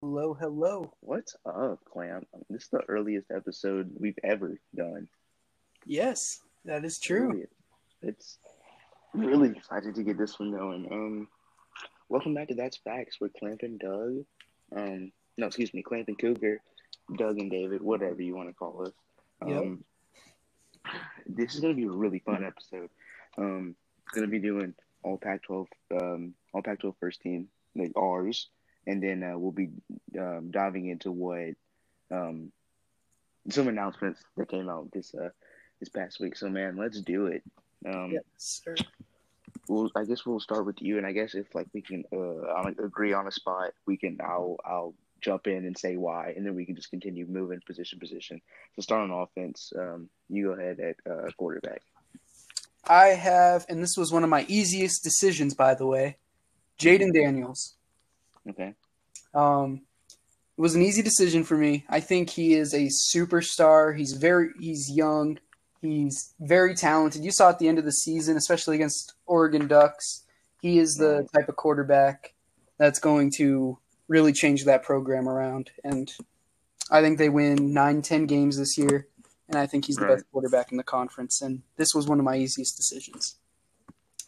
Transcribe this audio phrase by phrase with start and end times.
[0.00, 0.92] Hello, hello.
[1.00, 2.24] What's up, Clam?
[2.48, 5.08] This is the earliest episode we've ever done.
[5.86, 7.44] Yes, that is true.
[8.00, 8.38] It's
[9.12, 10.86] really excited to get this one going.
[10.92, 11.28] Um,
[12.08, 14.24] welcome back to That's Facts with Clamp and Doug.
[14.76, 16.60] Um, no, excuse me, Clamp and Cougar,
[17.16, 18.92] Doug and David, whatever you want to call us.
[19.42, 19.82] Um,
[21.26, 22.90] this is gonna be a really fun episode.
[23.36, 23.74] Um,
[24.14, 25.66] gonna be doing all Pac-12,
[26.00, 28.48] um, all Pac-12 first team, like ours,
[28.88, 29.68] and then uh, we'll be
[30.18, 31.54] um, diving into what
[32.10, 32.50] um,
[33.50, 35.28] some announcements that came out this uh,
[35.78, 36.34] this past week.
[36.36, 37.42] So, man, let's do it.
[37.86, 38.74] Um, Yes, sir.
[39.68, 42.72] Well, I guess we'll start with you, and I guess if like we can uh,
[42.82, 44.18] agree on a spot, we can.
[44.22, 47.98] I'll I'll jump in and say why, and then we can just continue moving position
[47.98, 48.40] position.
[48.76, 49.72] So start on offense.
[49.78, 51.82] Um, you go ahead at uh, quarterback.
[52.86, 56.16] I have, and this was one of my easiest decisions, by the way,
[56.78, 57.74] Jayden Daniels.
[58.48, 58.74] Okay.
[59.34, 59.82] Um,
[60.56, 61.84] it was an easy decision for me.
[61.88, 63.96] I think he is a superstar.
[63.96, 65.38] He's very, he's young.
[65.80, 67.24] He's very talented.
[67.24, 70.24] You saw at the end of the season, especially against Oregon Ducks,
[70.60, 72.34] he is the type of quarterback
[72.78, 75.70] that's going to really change that program around.
[75.84, 76.12] And
[76.90, 79.06] I think they win nine, ten games this year.
[79.48, 80.14] And I think he's the Right.
[80.16, 81.40] best quarterback in the conference.
[81.40, 83.36] And this was one of my easiest decisions.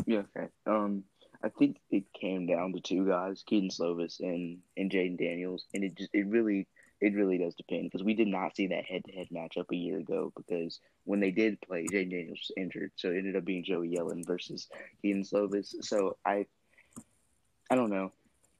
[0.07, 0.23] Yeah.
[0.37, 0.49] Okay.
[0.67, 1.05] Um,
[1.43, 5.85] I think it came down to two guys, Kedon Slovis and and Jayden Daniels, and
[5.85, 6.67] it just it really
[7.01, 9.77] it really does depend because we did not see that head to head matchup a
[9.77, 13.45] year ago because when they did play, Jayden Daniels was injured, so it ended up
[13.45, 14.69] being Joey Yellen versus
[15.03, 15.75] Kedon Slovis.
[15.81, 16.47] So I
[17.71, 18.13] I don't know.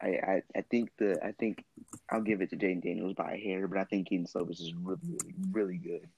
[0.03, 1.65] I, I, I think the I think
[2.09, 4.73] I'll give it to Jayden Daniels by a hair, but I think Kedon Slovis is
[4.75, 6.09] really really really good.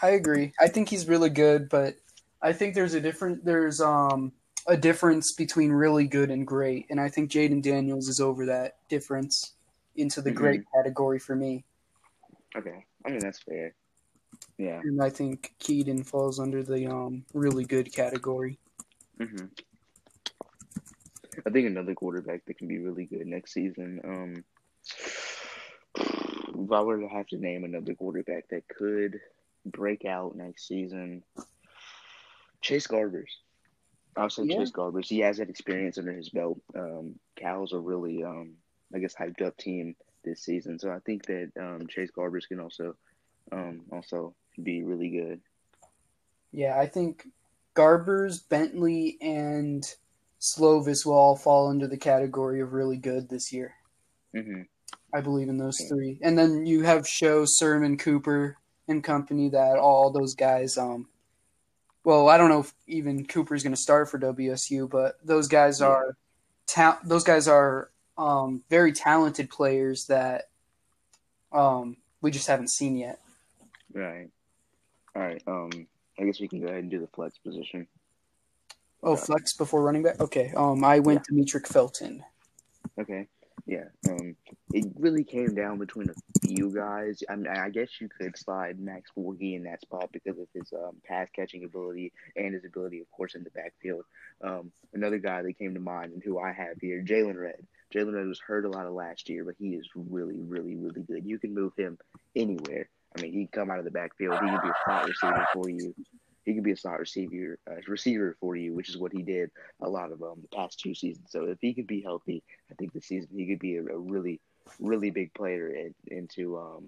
[0.00, 0.52] I agree.
[0.60, 1.96] I think he's really good, but
[2.40, 4.32] I think there's a different there's um
[4.66, 8.76] a difference between really good and great, and I think Jayden Daniels is over that
[8.88, 9.54] difference
[9.96, 10.36] into the Mhm.
[10.36, 11.64] great category for me,
[12.56, 13.74] Okay, I mean that's fair.
[14.58, 14.80] Yeah.
[14.80, 18.58] and I think Kedon falls under the um really good category.
[19.18, 19.46] hmm
[21.46, 24.00] I think another quarterback that can be really good next season.
[24.04, 24.44] Um,
[25.96, 29.20] if I were to have to name another quarterback that could
[29.66, 31.24] break out next season,
[32.60, 33.30] Chase Garbers.
[34.16, 34.58] I'll say Yeah.
[34.58, 35.08] Chase Garbers.
[35.08, 36.60] He has that experience under his belt.
[36.74, 38.54] Um, Cal's a really, um,
[38.94, 40.78] I guess, hyped up team this season.
[40.78, 42.96] So I think that um, Chase Garbers can also,
[43.52, 45.40] um, also be really good.
[46.52, 47.26] Yeah, I think
[47.74, 49.84] Garbers, Bentley, and
[50.40, 53.74] Slovis will all fall under the category of really good this year.
[54.34, 54.62] hmm
[55.12, 56.18] I believe in those three.
[56.22, 58.56] And then you have Shough, Sermon, Cooper,
[58.88, 60.76] and company that all those guys.
[60.76, 61.06] Um,
[62.04, 65.80] well, I don't know if even Cooper's going to start for WSU, but those guys
[65.80, 65.86] Yeah.
[65.86, 66.16] are
[66.66, 70.44] ta- those guys are um, very talented players that
[71.52, 73.20] um, we just haven't seen yet.
[73.92, 74.28] Right.
[75.16, 75.42] All right.
[75.46, 75.86] Um,
[76.18, 77.86] I guess we can go ahead and do the flex position.
[79.02, 79.20] Oh, Yeah.
[79.24, 80.20] flex before running back.
[80.20, 80.52] Okay.
[80.56, 82.24] Um, I went to Demetric Felton.
[82.98, 83.28] Okay.
[83.66, 83.84] Yeah.
[84.08, 84.36] Um,
[84.72, 87.22] it really came down between a few guys.
[87.30, 90.70] I mean, I guess you could slide Max Borghi in that spot because of his
[90.74, 94.04] um, pass catching ability and his ability, of course, in the backfield.
[94.42, 97.66] Um, another guy that came to mind and who I have here, Jaylon Redd.
[97.94, 101.02] Jaylon Redd was hurt a lot of last year, but he is really, really, really
[101.02, 101.24] good.
[101.24, 101.96] You can move him
[102.36, 102.88] anywhere.
[103.16, 104.34] I mean, he can come out of the backfield.
[104.34, 105.94] He can be a slot receiver for you.
[106.44, 109.50] He could be a slot receiver, uh, receiver for you, which is what he did
[109.80, 111.28] a lot of um, the past two seasons.
[111.30, 113.98] So if he could be healthy, I think this season he could be a, a
[113.98, 114.40] really,
[114.78, 116.84] really big player in, into um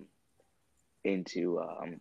[1.04, 2.00] into um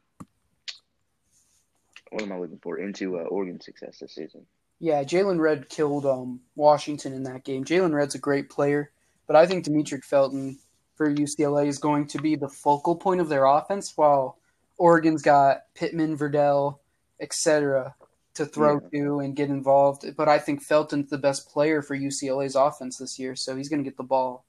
[2.12, 2.78] what am I looking for?
[2.78, 4.46] Into uh, Oregon success this season.
[4.80, 7.64] Yeah, Jaylon Redd killed um, Washington in that game.
[7.64, 8.92] Jaylon Redd's a great player,
[9.28, 10.60] but I think Demetric Felton
[10.96, 14.38] for UCLA is going to be the focal point of their offense, while
[14.78, 16.80] Oregon's got Pittman, Verdell,
[17.20, 17.96] etc.
[18.36, 20.06] to throw to and get involved.
[20.18, 23.84] But I think Felton's the best player for UCLA's offense this year, so he's going
[23.84, 24.44] to get the ball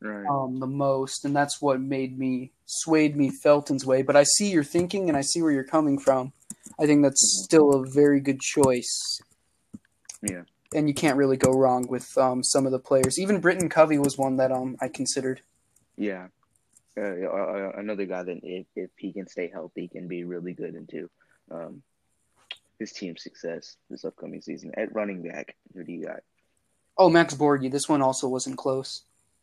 [0.00, 0.26] Right.
[0.28, 4.02] um, the most, and that's what made me swayed me Felton's way.
[4.02, 6.32] But I see your thinking, and I see where you're coming from.
[6.80, 9.20] I think that's still a very good choice.
[10.28, 10.42] Yeah.
[10.74, 13.18] and you can't really go wrong with um, some of the players.
[13.18, 15.40] Even Britton Covey was one that um, I considered.
[15.96, 16.28] Yeah.
[16.96, 21.10] Uh, another guy that if, if he can stay healthy can be really good into
[21.50, 21.82] um,
[22.78, 24.72] his team's success this upcoming season.
[24.76, 26.20] At running back, who do you got?
[26.98, 27.70] Oh, Max Borghi.
[27.70, 29.02] This one also wasn't close.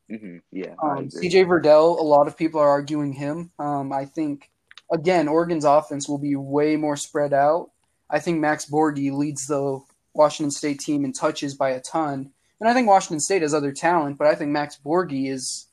[0.09, 0.75] hmm Yeah.
[0.81, 1.07] Um.
[1.09, 1.99] CJ Verdell.
[1.99, 3.51] A lot of people are arguing him.
[3.59, 4.49] Um, I think
[4.91, 7.71] again, Oregon's offense will be way more spread out.
[8.09, 9.79] I think Max Borghi leads the
[10.13, 12.31] Washington State team in touches by a ton.
[12.59, 15.67] And I think Washington State has other talent, but I think Max Borghi is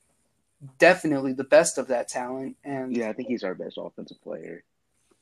[0.79, 2.57] definitely the best of that talent.
[2.65, 4.63] And Yeah, I think he's our best offensive player.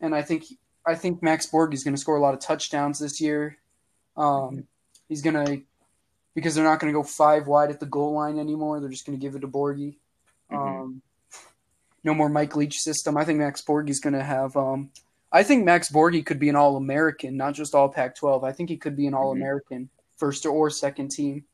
[0.01, 0.45] and I think
[0.87, 3.59] I think Max Borg is going to score a lot of touchdowns this year.
[4.17, 4.67] Um,
[5.09, 5.63] he's going to
[6.35, 8.81] because they're not going to go five wide at the goal line anymore.
[8.81, 9.97] They're just going to give it to Borghi.
[10.51, 10.83] Mhm.
[10.83, 11.03] Um,
[12.03, 13.17] no more Mike Leach system.
[13.17, 14.57] I think Max Borghi is going to have.
[14.57, 14.91] Um,
[15.33, 18.45] I think Max Borghi could be an All American, not just All Pac-12.
[18.45, 21.45] I think he could be an All American, first or second team.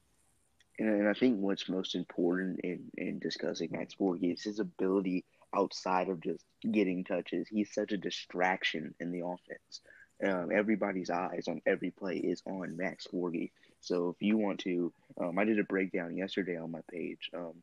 [0.78, 5.24] And, and I think what's most important in, in discussing Max Borghi is his ability
[5.54, 7.48] outside of just getting touches.
[7.48, 9.80] He's such a distraction in the offense.
[10.22, 13.50] Um, everybody's eyes on every play is on Max Borghi.
[13.80, 17.54] So if you want to, um, I did a breakdown yesterday on my page um,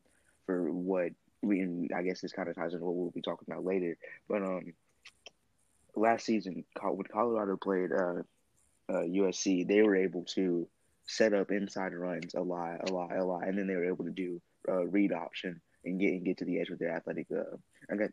[0.46, 3.46] for what we, and I guess this kind of ties into what we'll be talking
[3.48, 3.96] about later.
[4.28, 4.72] But um,
[5.94, 8.22] last season, when Colorado played uh,
[8.88, 10.66] uh, USC, they were able to
[11.06, 14.04] set up inside runs a lot, a lot, a lot, and then they were able
[14.04, 17.26] to do uh, read option and get and get to the edge with their athletic,
[17.30, 17.56] uh,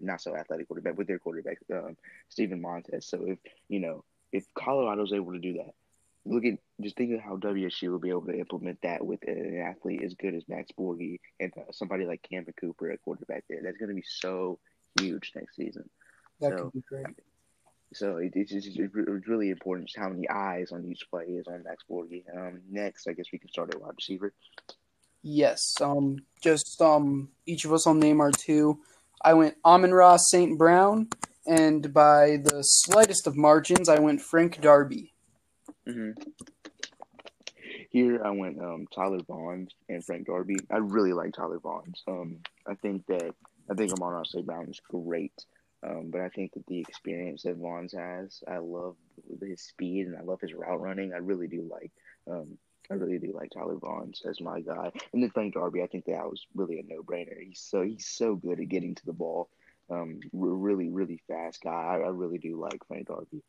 [0.01, 1.97] not so athletic quarterback, with their quarterback, um,
[2.29, 3.07] Steven Montez.
[3.07, 5.73] So if you know if Colorado's able to do that,
[6.25, 9.61] look at just think of how WSU will be able to implement that with an
[9.65, 13.59] athlete as good as Max Borghi and uh, somebody like Cameron Cooper at quarterback there.
[13.63, 14.59] That's going to be so
[14.99, 15.89] huge next season.
[16.41, 17.05] That So, could be great.
[17.93, 21.47] So it, it's, just, it's really important just how many eyes on each play is
[21.47, 22.23] on Max Borghi.
[22.35, 24.33] Um, next, I guess we can start at wide receiver.
[25.27, 25.73] Yes.
[25.81, 26.19] Um.
[26.39, 27.29] Just um.
[27.47, 28.79] Each of us will name our two.
[29.23, 30.55] I went Amon-Ra St.
[30.55, 31.09] Brown,
[31.47, 35.13] and by the slightest of margins, I went Frank Darby.
[35.87, 36.11] hmm
[37.89, 40.57] Here I went um, Tyler Vaughn and Frank Darby.
[40.71, 41.93] I really like Tyler Vaughn.
[42.07, 42.37] Um,
[42.67, 43.33] I think that
[43.69, 44.45] I think Amon-Ra St.
[44.45, 45.33] Brown is great.
[45.81, 48.95] Um, but I think that the experience that Vaughn has, I love
[49.41, 51.13] his speed and I love his route running.
[51.13, 51.91] I really do like,
[52.29, 52.57] um,
[52.89, 54.91] I really do like Tyler Vaughn as my guy.
[55.13, 57.41] And then Frank Darby, I think that was really a no brainer.
[57.41, 59.49] He's so he's so good at getting to the ball.
[59.89, 61.71] Um, really really fast guy.
[61.71, 63.43] I, I really do like Frank Darby.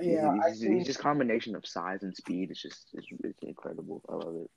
[0.00, 0.34] Yeah.
[0.48, 2.50] He's, he's just combination of size and speed.
[2.50, 4.02] It's just it's, it's incredible.
[4.08, 4.50] I love it.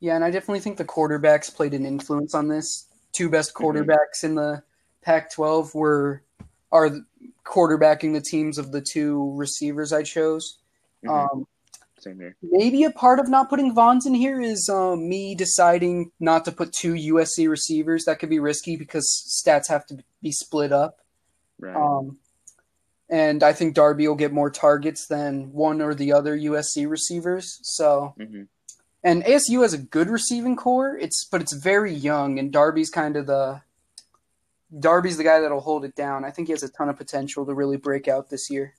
[0.00, 2.86] yeah, and I definitely think the quarterbacks played an influence on this.
[3.12, 3.60] Two best Mhm.
[3.86, 4.62] quarterbacks in the
[5.02, 6.22] Pac-12 were
[6.70, 6.90] are
[7.44, 10.58] quarterbacking the teams of the two receivers I chose.
[11.04, 11.32] Mhm.
[11.32, 11.46] Um,
[12.16, 12.36] Here.
[12.42, 16.52] maybe a part of not putting Vaughns in here is um, me deciding not to
[16.52, 18.04] put two USC receivers.
[18.04, 19.06] That could be risky because
[19.46, 20.98] stats have to be split up.
[21.58, 21.76] Right.
[21.76, 22.18] Um,
[23.10, 27.58] and I think Darby will get more targets than one or the other USC receivers.
[27.62, 28.42] So, hmm
[29.02, 30.96] and ASU has a good receiving corps.
[31.00, 33.62] It's but it's very young, and Darby's kind of the
[34.76, 36.24] Darby's the guy that'll hold it down.
[36.24, 38.74] I think he has a ton of potential to really break out this year.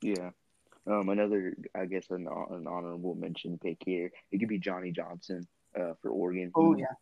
[0.00, 0.30] Yeah.
[0.86, 4.10] Um, another, I guess, an, an honorable mention pick here.
[4.30, 5.46] It could be Johnny Johnson
[5.78, 6.50] uh, for Oregon.
[6.54, 6.94] Oh He- yeah,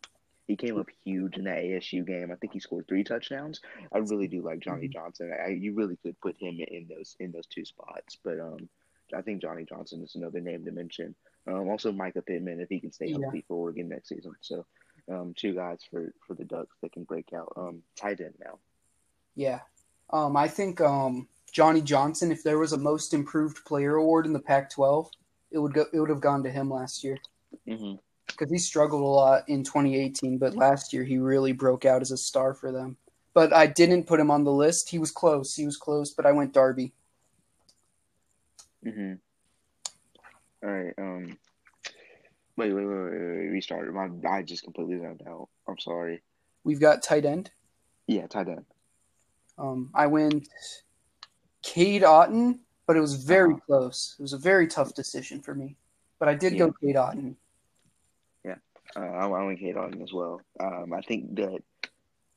[0.47, 2.29] He came up huge in that ASU game.
[2.31, 3.59] I think he scored three touchdowns.
[3.93, 4.91] I really do like Johnny Mm-hmm.
[4.93, 5.33] Johnson.
[5.45, 8.17] I, you really could put him in those in those two spots.
[8.23, 8.69] But um,
[9.15, 11.15] I think Johnny Johnson is another name to mention.
[11.47, 13.17] Um, also Mycah Pittman if he can stay Yeah.
[13.23, 14.33] healthy for Oregon next season.
[14.41, 14.65] So,
[15.11, 17.51] um, two guys for for the Ducks that can break out.
[17.57, 18.59] Um, tight end now.
[19.35, 19.61] yeah.
[20.13, 24.33] Um, I think um, Johnny Johnson, if there was a Most Improved Player award in
[24.33, 25.09] the Pac-12,
[25.51, 25.85] it would go.
[25.93, 27.17] It would have gone to him last year.
[27.67, 27.95] Mm-hmm.
[28.27, 32.11] because he struggled a lot in 2018, but last year he really broke out as
[32.11, 32.95] a star for them.
[33.33, 34.89] But I didn't put him on the list.
[34.89, 35.53] He was close.
[35.53, 36.93] He was close, but I went Darby.
[38.85, 39.13] Mm-hmm.
[40.63, 40.93] All right.
[40.97, 41.37] Um.
[42.57, 43.51] Wait, wait, wait, wait, wait.
[43.51, 43.93] Restart.
[43.93, 45.49] My, I just completely zoned out.
[45.67, 46.21] I'm sorry.
[46.63, 47.49] We've got tight end.
[48.07, 48.65] Yeah, tight end.
[49.57, 50.47] Um, I went
[51.61, 53.65] Cade Otton, but it was very Uh-huh.
[53.65, 54.15] close.
[54.19, 55.75] It was a very tough decision for me.
[56.19, 57.35] But I did go Cade Otton.
[58.43, 58.55] Yeah,
[58.95, 60.41] uh, I, I went Cade Otton as well.
[60.59, 61.63] Um, I think that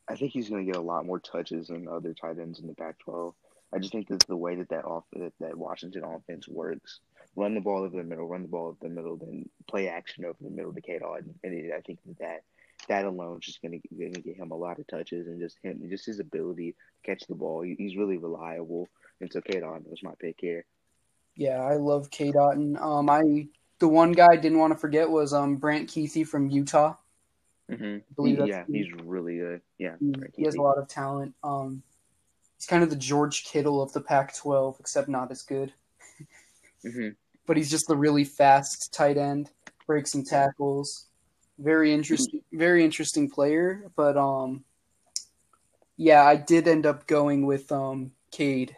[0.08, 2.66] I think he's going to get a lot more touches than other tight ends in
[2.66, 3.32] the Pac-12.
[3.72, 7.00] I just think that the way that that off that, that Washington offense works,
[7.36, 10.24] run the ball over the middle, run the ball over the middle, then play action
[10.24, 12.42] over the middle to Cade Otton, and it, I think that that,
[12.88, 15.40] that alone is just going to going to get him a lot of touches and
[15.40, 17.62] just him just his ability to catch the ball.
[17.62, 18.88] He, he's really reliable,
[19.24, 20.66] and so Cade Otton was my pick here.
[21.34, 22.78] Yeah, I love Cade Otton.
[22.80, 26.50] Um, I the one guy I didn't want to forget was um Brant Kuithe from
[26.50, 26.94] Utah.
[27.70, 27.98] Mm-hmm.
[28.14, 29.62] believe that's yeah, he's really good.
[29.78, 31.34] Yeah, He, he has a lot of talent.
[31.42, 31.82] Um,
[32.58, 35.72] he's kind of the George Kittle of the Pac-12, except not as good.
[36.84, 37.16] Mhm.
[37.46, 39.50] But he's just the really fast tight end,
[39.86, 41.06] breaks some tackles.
[41.58, 43.90] Very interesting, very interesting player.
[43.96, 44.62] But um,
[45.96, 48.76] yeah, I did end up going with um Cade.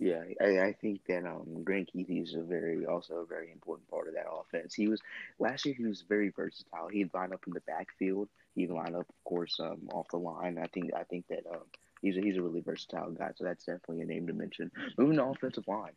[0.00, 3.88] Yeah, I, I think that um Brant Kuithe is a very also a very important
[3.90, 4.74] part of that offense.
[4.74, 5.00] He was
[5.38, 6.88] last year he was very versatile.
[6.88, 8.28] He'd line up in the backfield.
[8.56, 10.58] can line up, of course, um, off the line.
[10.58, 11.64] I think I think that um,
[12.00, 14.70] he's a, he's a really versatile guy, so that's definitely a name to mention.
[14.96, 15.92] Moving to offensive line.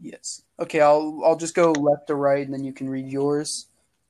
[0.00, 0.42] Yes.
[0.58, 3.68] Okay, I'll I'll just go left to right, and then you can read yours.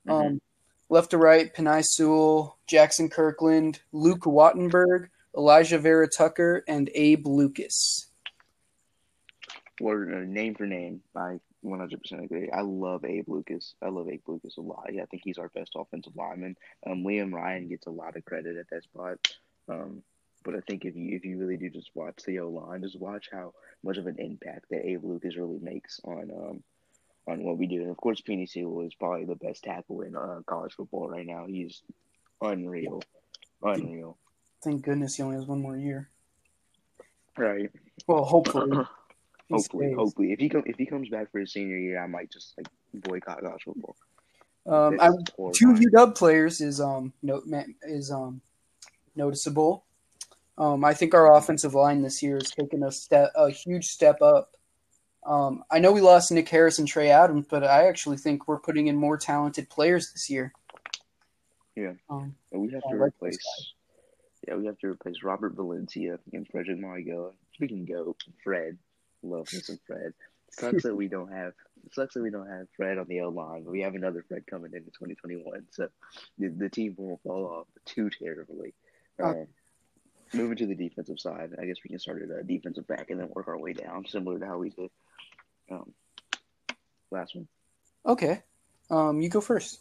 [0.09, 0.26] Mhm.
[0.26, 0.41] Um,
[0.88, 8.06] left to right: Penei Sewell, Jaxson Kirkland, Luke Wattenberg, Alijah Vera-Tucker, and Abe Lucas.
[9.80, 12.50] Or uh, name for name, I 100% agree.
[12.50, 13.75] I love Abe Lucas.
[13.83, 14.88] I love Abe Lucas a lot.
[14.92, 16.56] Yeah, I think he's our best offensive lineman.
[16.87, 19.18] Um, Liam Ryan gets a lot of credit at that spot.
[19.68, 20.02] Um,
[20.45, 22.99] but I think if you if you really do just watch the O line, just
[22.99, 23.52] watch how
[23.83, 26.62] much of an impact that Abe Lucas really makes on um
[27.26, 27.83] on what we do.
[27.83, 31.26] And of course, Penei Sewell is probably the best tackle in uh, college football right
[31.26, 31.47] now.
[31.47, 31.83] He's
[32.40, 33.02] unreal,
[33.61, 34.16] unreal.
[34.62, 36.09] Thank goodness he only has one more year.
[37.37, 37.71] Right.
[38.06, 38.87] Well, hopefully.
[39.50, 39.97] hopefully, stays.
[39.97, 42.55] hopefully, if he come if he comes back for his senior year, I might just
[42.57, 43.97] like boycott college football.
[44.67, 45.11] Um, I,
[45.53, 45.75] two.
[45.75, 47.43] UW players is um no,
[47.85, 48.41] is um
[49.15, 49.85] noticeable.
[50.59, 54.23] Um, I think our offensive line this year has taken a step a huge step
[54.23, 54.50] up.
[55.25, 58.61] Um, I know we lost Nick Harris and Trey Adams, but I actually think we're
[58.61, 60.53] putting in more talented players this year.
[61.75, 61.93] Yeah.
[62.09, 63.38] Um, And we have to like replace.
[64.47, 67.35] Yeah, we have to replace Robert Valencia and Frederick Margot.
[67.55, 68.79] Speaking of Fred,
[69.26, 70.12] love me some Fred.
[70.50, 71.52] Sucks that we don't have.
[71.92, 74.47] Sucks that we don't have Fred on the L line, but we have another Fred
[74.47, 75.66] coming in in 2021.
[75.71, 75.88] So
[76.38, 78.75] the, the team won't fall off too terribly.
[79.23, 79.47] Uh, Um,
[80.35, 83.21] moving to the defensive side, I guess we can start at uh, defensive back and
[83.21, 84.90] then work our way down, similar to how we did.
[85.71, 85.92] Um,
[87.11, 87.47] last one.
[88.04, 88.42] okay,
[88.90, 89.80] um, you go first.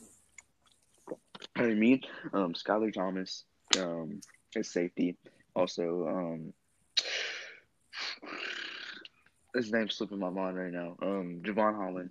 [1.56, 2.02] I mean,
[2.34, 3.44] um, Skyler Thomas,
[3.80, 4.22] um,
[4.56, 5.18] as safety.
[5.56, 6.54] Also, um,
[9.56, 10.96] his name's slipping my mind right now.
[11.02, 12.10] Um, Jevon Holland,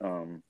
[0.00, 0.42] um,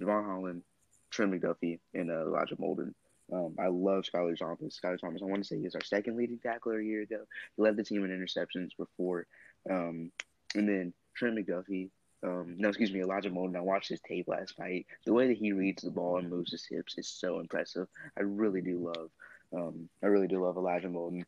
[0.00, 0.62] Jevon Holland,
[1.10, 2.94] Trent McDuffie, and uh, Elijah Molden.
[3.32, 4.78] Um, I love Skyler Thomas.
[4.82, 7.24] Skyler Thomas, I want to say he was our second leading tackler a year ago.
[7.56, 9.26] He led the team in interceptions before.
[9.70, 10.12] Um,
[10.54, 11.90] and then Trent McDuffie,
[12.22, 13.56] um, no, excuse me, Elijah Molden.
[13.56, 14.86] I watched his tape last night.
[15.04, 17.86] The way that he reads the ball and moves his hips is so impressive.
[18.18, 19.10] I really do love.
[19.54, 21.24] Um, I really do love Elijah Molden.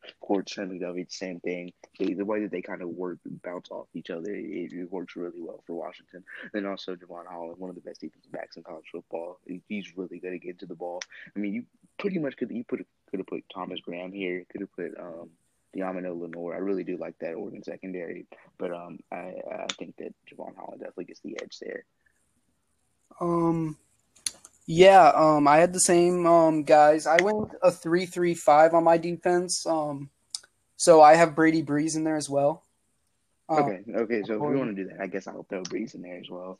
[0.46, 1.72] Trent McDuffie, same thing.
[1.98, 5.16] The, the way that they kind of work bounce off each other, it, it works
[5.16, 6.24] really well for Washington.
[6.52, 9.38] And also Jevon Holland, one of the best defensive backs in college football.
[9.68, 11.00] He's really good at getting to the ball.
[11.34, 11.64] I mean, you
[11.98, 14.44] pretty much could you put could have put Thomas Graham here.
[14.50, 15.30] Could have put um,
[15.76, 16.54] Deommodore Lenoir.
[16.54, 18.26] I really do like that Oregon secondary,
[18.58, 21.84] but um, I I think that Jevon Holland definitely gets the edge there.
[23.20, 23.76] Um,
[24.66, 27.06] yeah, um, I had the same um guys.
[27.06, 29.64] I went a three-three-five on my defense.
[29.66, 30.10] Um,
[30.76, 32.62] so I have Brady Breeze in there as well.
[33.48, 34.22] Um, Okay, okay.
[34.24, 36.28] So if we want to do that, I guess I'll throw Breeze in there as
[36.28, 36.58] well.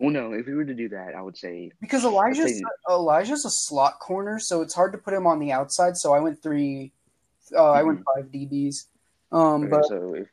[0.00, 3.44] Well, no, if we were to do that, I would say Because Elijah's say- Elijah's
[3.44, 5.96] a slot corner, so it's hard to put him on the outside.
[5.96, 6.92] So I went three.
[7.54, 8.86] Uh, I went five DBs.
[9.30, 10.28] Um, okay, but so if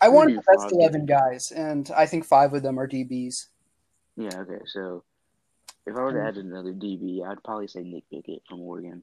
[0.00, 3.46] I wanted the best eleven guys, and I think five of them are DBs.
[4.16, 4.60] yeah, okay.
[4.66, 5.02] So
[5.86, 9.02] if I were to add another DB, I'd probably say Nick Pickett from Oregon.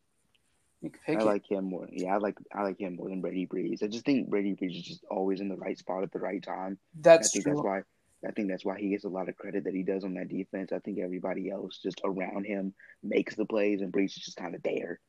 [0.82, 1.88] Nick I like him more.
[1.90, 3.82] Yeah, I like I like him more than Brady Breeze.
[3.82, 6.44] I just think Brady Breeze is just always in the right spot at the right
[6.44, 6.78] time.
[7.00, 7.54] That's I think true.
[7.54, 7.82] that's why
[8.28, 10.28] I think that's why he gets a lot of credit that he does on that
[10.28, 10.74] defense.
[10.74, 14.56] I think everybody else just around him makes the plays, and Breeze is just kind
[14.56, 15.00] of there.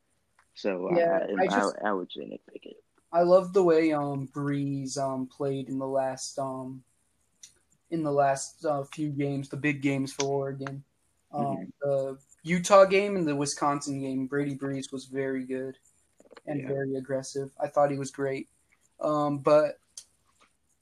[0.54, 2.76] So Yeah, I, I I, just- I, would say Nick Pickett.
[3.12, 6.84] I love the way um Breeze um played in the last um
[7.90, 10.84] in the last uh, few games, the big games for Oregon.
[11.34, 11.72] Um, Mhm.
[11.82, 15.76] The Utah game and the Wisconsin game, Brady Breeze was very good
[16.46, 16.68] and Yeah.
[16.68, 17.50] very aggressive.
[17.58, 18.48] I thought he was great.
[19.00, 19.78] Um, but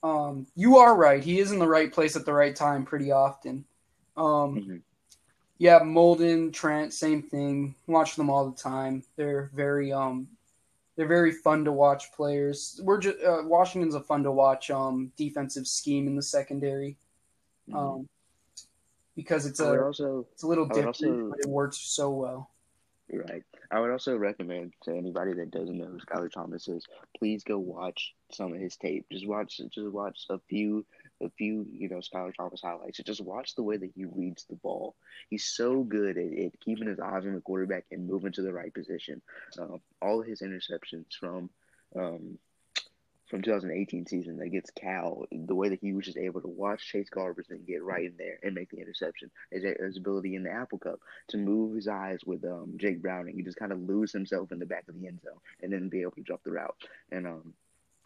[0.02, 1.22] um, you are right.
[1.22, 3.64] He is in the right place at the right time pretty often.
[4.16, 4.82] Um, Mhm.
[5.58, 7.76] yeah, Molden, Trent, same thing.
[7.86, 9.04] Watch them all the time.
[9.16, 10.28] They're very um
[10.96, 12.78] they're very fun to watch players.
[12.82, 16.98] We're just uh, Washington's a fun to watch um defensive scheme in the secondary.
[17.68, 18.08] Mhm.
[19.14, 22.50] Because it's a also it's a little different, also- but it works so well.
[23.12, 23.42] Right.
[23.70, 26.86] I would also recommend to anybody that doesn't know who Skyler Thomas is,
[27.18, 29.04] please go watch some of his tape.
[29.12, 30.86] Just watch just watch a few
[31.20, 33.00] a few, you know, Skyler Thomas highlights.
[33.04, 34.96] Just watch the way that he reads the ball.
[35.28, 38.52] He's so good at, at keeping his eyes on the quarterback and moving to the
[38.52, 39.20] right position.
[39.58, 41.50] Um, all of his interceptions from
[41.94, 42.38] um,
[43.32, 47.08] from 2018 season against Cal, the way that he was just able to watch Chase
[47.08, 50.52] Garbers and get right in there and make the interception, his, his ability in the
[50.52, 53.34] Apple Cup to move his eyes with um, Jake Browning.
[53.34, 55.88] He just kind of lose himself in the back of the end zone and then
[55.88, 56.76] be able to drop the route.
[57.10, 57.54] And um,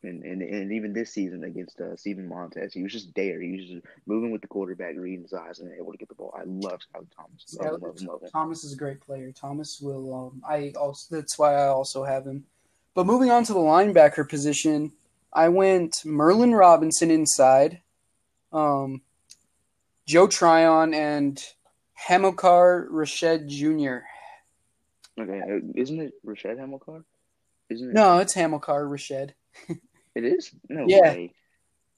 [0.05, 3.41] And, and and even this season against uh, Steven Montez, he was just there.
[3.41, 6.15] He was just moving with the quarterback, reading his eyes, and able to get the
[6.15, 6.33] ball.
[6.39, 7.57] I love Skyler Thomas.
[7.59, 8.29] Love, love, love him.
[8.31, 9.33] Thomas is a great player.
[9.33, 10.15] Thomas will.
[10.15, 12.45] Um, I also that's why I also have him.
[12.95, 14.93] But moving on to the linebacker position,
[15.33, 17.83] I went Merlin Robertson inside,
[18.53, 19.03] um,
[20.07, 21.43] Joe Tryon, and
[21.95, 24.05] Hamilcar Rashed Jr.
[25.21, 27.05] Okay, uh, isn't it Rashed Hamilcar?
[27.69, 27.95] Isn't it?
[27.95, 29.31] No, it's Hamilcar Rashed.
[30.15, 30.51] It is?
[30.69, 31.01] No Yeah.
[31.13, 31.35] way.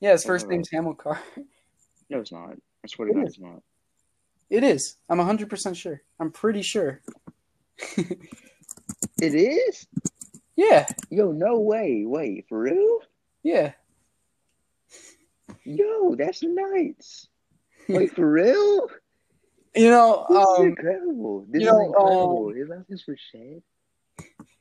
[0.00, 0.48] Yeah, his first Oh.
[0.48, 1.20] name's Hamilcar.
[2.10, 2.56] No, it's not.
[2.82, 3.62] I swear to God, it's not.
[4.50, 4.96] It is.
[5.08, 6.00] I'm 100% sure.
[6.18, 7.02] I'm pretty sure.
[9.20, 9.86] It is?
[10.56, 12.04] Yeah, Yo, no way.
[12.06, 13.00] Wait, for real?
[13.48, 13.72] Yeah.
[15.64, 17.26] Yo, that's nice.
[17.88, 18.88] Wait, for real?
[19.74, 21.46] You know, This is um, incredible.
[21.48, 22.52] This you is know, incredible.
[22.52, 23.62] His last name's Rashed.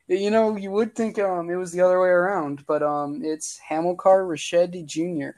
[0.08, 3.58] you know, you would think um it was the other way around, but um it's
[3.58, 5.36] Hamilcar Rashed Jr.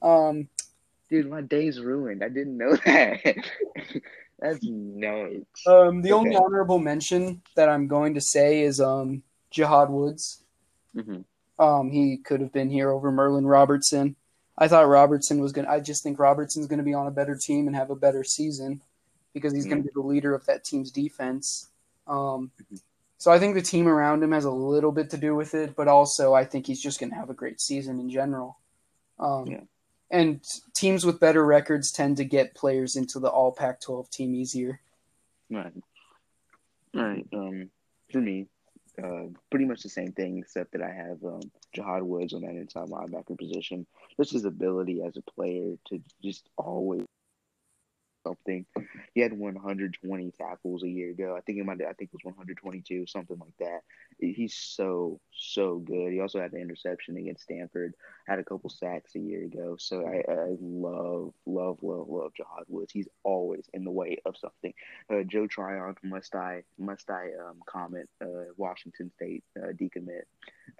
[0.00, 0.48] Um
[1.10, 2.22] Dude, my day's ruined.
[2.22, 3.44] I didn't know that.
[4.38, 5.66] That's nuts.
[5.66, 10.44] um the only honorable mention that I'm going to say is um Jahad Woods.
[10.94, 11.22] hmm
[11.58, 14.16] Um he could have been here over Merlin Robertson.
[14.56, 17.10] I thought Robertson was going to I just think Robertson's going to be on a
[17.10, 18.80] better team and have a better season
[19.32, 21.68] because he's going to be the leader of that team's defense.
[22.06, 22.50] Um
[23.18, 25.74] so I think the team around him has a little bit to do with it,
[25.76, 28.58] but also I think he's just going to have a great season in general.
[29.18, 29.60] Um Yeah.
[30.10, 30.40] and
[30.74, 34.80] teams with better records tend to get players into the all Pac-12 team easier.
[35.50, 35.72] Right.
[36.94, 37.26] Right.
[37.32, 37.70] Um,
[38.12, 38.46] for me,
[39.02, 41.40] uh, pretty much the same thing, except that I have um,
[41.76, 43.86] Jahad Woods on that inside linebacker position.
[44.16, 47.04] Just his ability as a player to just always
[48.24, 48.66] something.
[49.14, 51.36] He had 120 tackles a year ago.
[51.36, 51.80] I think it might.
[51.82, 53.80] I think it was 122, something like that.
[54.18, 56.12] He's so so good.
[56.12, 57.94] He also had the interception against Stanford.
[58.26, 59.76] Had a couple sacks a year ago.
[59.78, 62.92] So I, I love love love love Jahad Woods.
[62.92, 64.74] He's always in the way of something.
[65.08, 68.08] Uh, Joe Tryon, must I must I um, comment?
[68.20, 70.24] Uh, Washington State uh, decommit.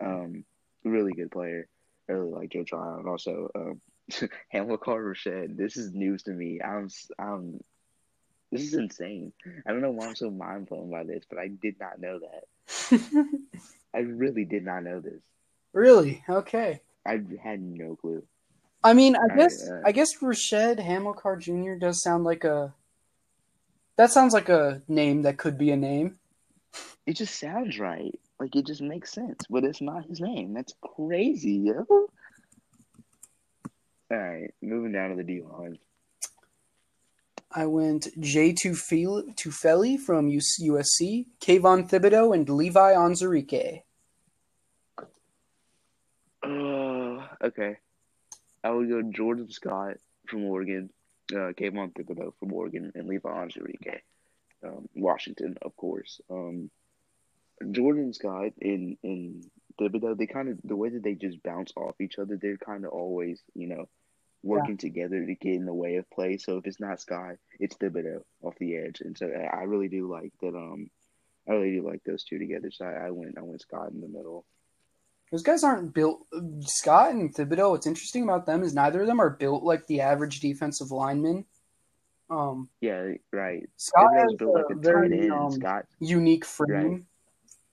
[0.01, 0.45] Um,
[0.85, 1.69] really good player.
[2.09, 3.07] I really like Joe Tryon.
[3.09, 3.81] Also, um,
[4.53, 5.57] Hamilcar Rashed.
[5.57, 6.61] This is news to me.
[6.63, 6.89] I'm
[7.19, 7.61] I'm.
[8.53, 9.33] This is insane.
[9.67, 12.21] I don't know why I'm so mind blown by this, but I did not know
[12.21, 13.01] that.
[13.95, 15.21] I really did not know this.
[15.73, 16.23] really?
[16.29, 16.81] Okay.
[17.07, 18.23] I had no clue.
[18.83, 21.75] I mean, I I, guess uh, I guess Rashed Hamilcar Jr.
[21.75, 22.75] does sound like a
[23.97, 26.19] that sounds like a name that could be a name.
[27.07, 28.19] It just sounds right.
[28.41, 30.55] Like it just makes sense, but it's not his name.
[30.55, 31.87] That's crazy, yo.
[34.11, 35.79] All right, moving down to the D line.
[37.57, 38.53] I went J.
[38.53, 43.83] Tufele from USC, Kayvon Thibodeaux, and Levi Onwuzurike.
[46.43, 47.77] Uh, okay.
[48.65, 50.91] I would go Jordan Scott from Oregon,
[51.33, 54.01] uh, Kayvon Thibodeaux from Oregon, and Levi Onwuzurike,
[54.65, 56.21] um, Washington, of course.
[56.29, 56.71] Um,
[57.71, 59.45] Jordan Scott in and
[59.81, 62.85] Thibodeaux, they kind of the way that they just bounce off each other, they're kind
[62.85, 63.89] of always, you know,
[64.43, 66.37] working together to get in the way of play.
[66.37, 69.89] So if it's not Scott, it's Thibodeaux off the edge, and so I I really
[69.89, 70.55] do like that.
[70.55, 70.91] Um,
[71.49, 72.71] I really do like those two together.
[72.71, 74.45] So I, I went I went Scott in the middle.
[75.31, 76.27] Those guys aren't built.
[76.61, 77.71] Scott and Thibodeaux.
[77.71, 81.45] What's interesting about them is neither of them are built like the average defensive lineman.
[82.31, 83.69] Um, Yeah, right.
[83.77, 85.33] Scott Thibodeaux's has built like a a tight very end.
[85.33, 87.07] um, Scott unique frame.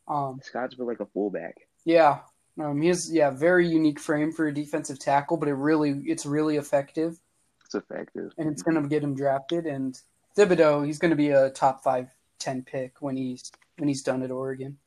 [0.08, 1.56] Um, Scott's built like a fullback.
[1.86, 2.20] Yeah,
[2.60, 6.26] um, he has yeah very unique frame for a defensive tackle, but it really it's
[6.26, 7.20] really effective,
[7.66, 8.32] It's effective.
[8.38, 9.66] and it's going to get him drafted.
[9.66, 10.00] And
[10.38, 14.22] Thibodeaux, he's going to be a top five ten pick when he's when he's done
[14.24, 14.78] at Oregon.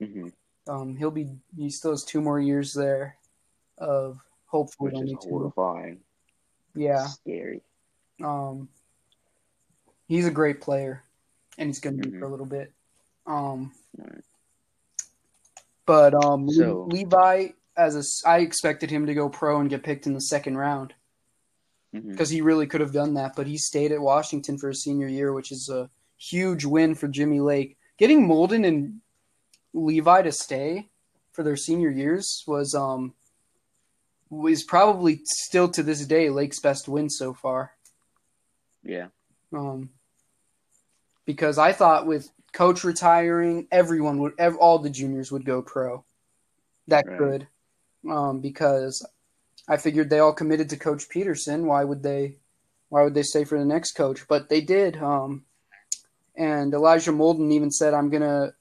[0.00, 0.28] hmm
[0.66, 3.16] Um, he'll be he still has two more years there,
[3.78, 5.28] of hopefully Which is only two.
[5.28, 6.00] horrifying.
[6.74, 7.60] Yeah, Scary.
[8.22, 8.68] um,
[10.08, 11.02] he's a great player,
[11.58, 12.18] and he's going to be Mhm.
[12.18, 12.72] for a little bit.
[13.26, 14.24] Um, Right.
[15.86, 20.06] But um, So- Levi, as a I expected him to go pro and get picked
[20.06, 20.94] in the second round.
[21.92, 23.36] because he really could have done that.
[23.36, 27.06] But he stayed at Washington for his senior year, which is a huge win for
[27.08, 27.76] Jimmy Lake.
[27.98, 29.00] Getting Molden and
[29.72, 30.88] Levi to stay
[31.32, 33.14] for their senior years was um
[34.30, 37.72] was probably still to this day Lake's best win so far.
[38.82, 39.08] Yeah.
[39.52, 39.90] Um,
[41.24, 46.04] because I thought with coach retiring, everyone would, ev- all the juniors would go pro.
[46.88, 47.18] That Right.
[47.18, 47.48] good,
[48.10, 49.06] um, because
[49.68, 51.66] I figured they all committed to Coach Petersen.
[51.66, 52.36] Why would they?
[52.90, 54.28] Why would they stay for the next coach?
[54.28, 54.96] But they did.
[54.98, 55.44] Um,
[56.36, 58.54] and Elijah Molden even said, "I'm gonna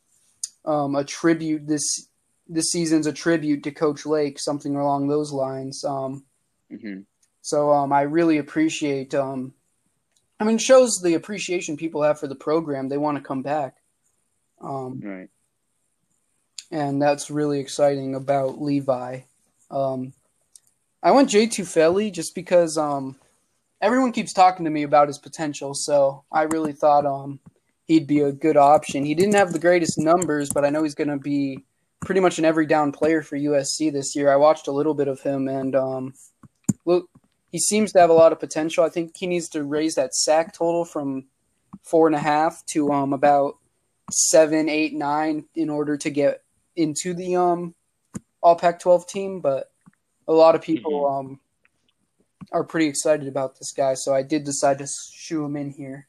[0.66, 2.08] um, attribute this
[2.48, 5.84] this season's a tribute to Coach Lake, something along those lines.
[5.84, 6.26] Um,
[6.70, 7.02] hmm
[7.42, 9.14] so um, I really appreciate.
[9.14, 9.54] Um,
[10.40, 12.88] I mean, shows the appreciation people have for the program.
[12.88, 13.78] They want to come back,
[14.64, 15.30] um, Right.
[16.72, 19.22] and that's really exciting about Levi.
[19.70, 20.14] Um,
[21.02, 23.18] I went J Tufele just because um,
[23.82, 25.74] everyone keeps talking to me about his potential.
[25.74, 27.40] So I really thought um,
[27.86, 29.04] he'd be a good option.
[29.04, 31.64] He didn't have the greatest numbers, but I know he's going to be
[32.00, 34.32] pretty much an every down player for USC this year.
[34.32, 36.14] I watched a little bit of him, and um,
[36.86, 37.10] look,
[37.52, 38.84] he seems to have a lot of potential.
[38.84, 41.26] I think he needs to raise that sack total from
[41.84, 43.58] four and a half to um, about
[44.12, 46.42] seven, eight, nine in order to get
[46.76, 47.74] into the um,
[48.42, 49.40] All Pac-12 team.
[49.40, 49.72] But
[50.28, 51.40] a lot of people um,
[52.52, 56.08] are pretty excited about this guy, so I did decide to shoe him in here.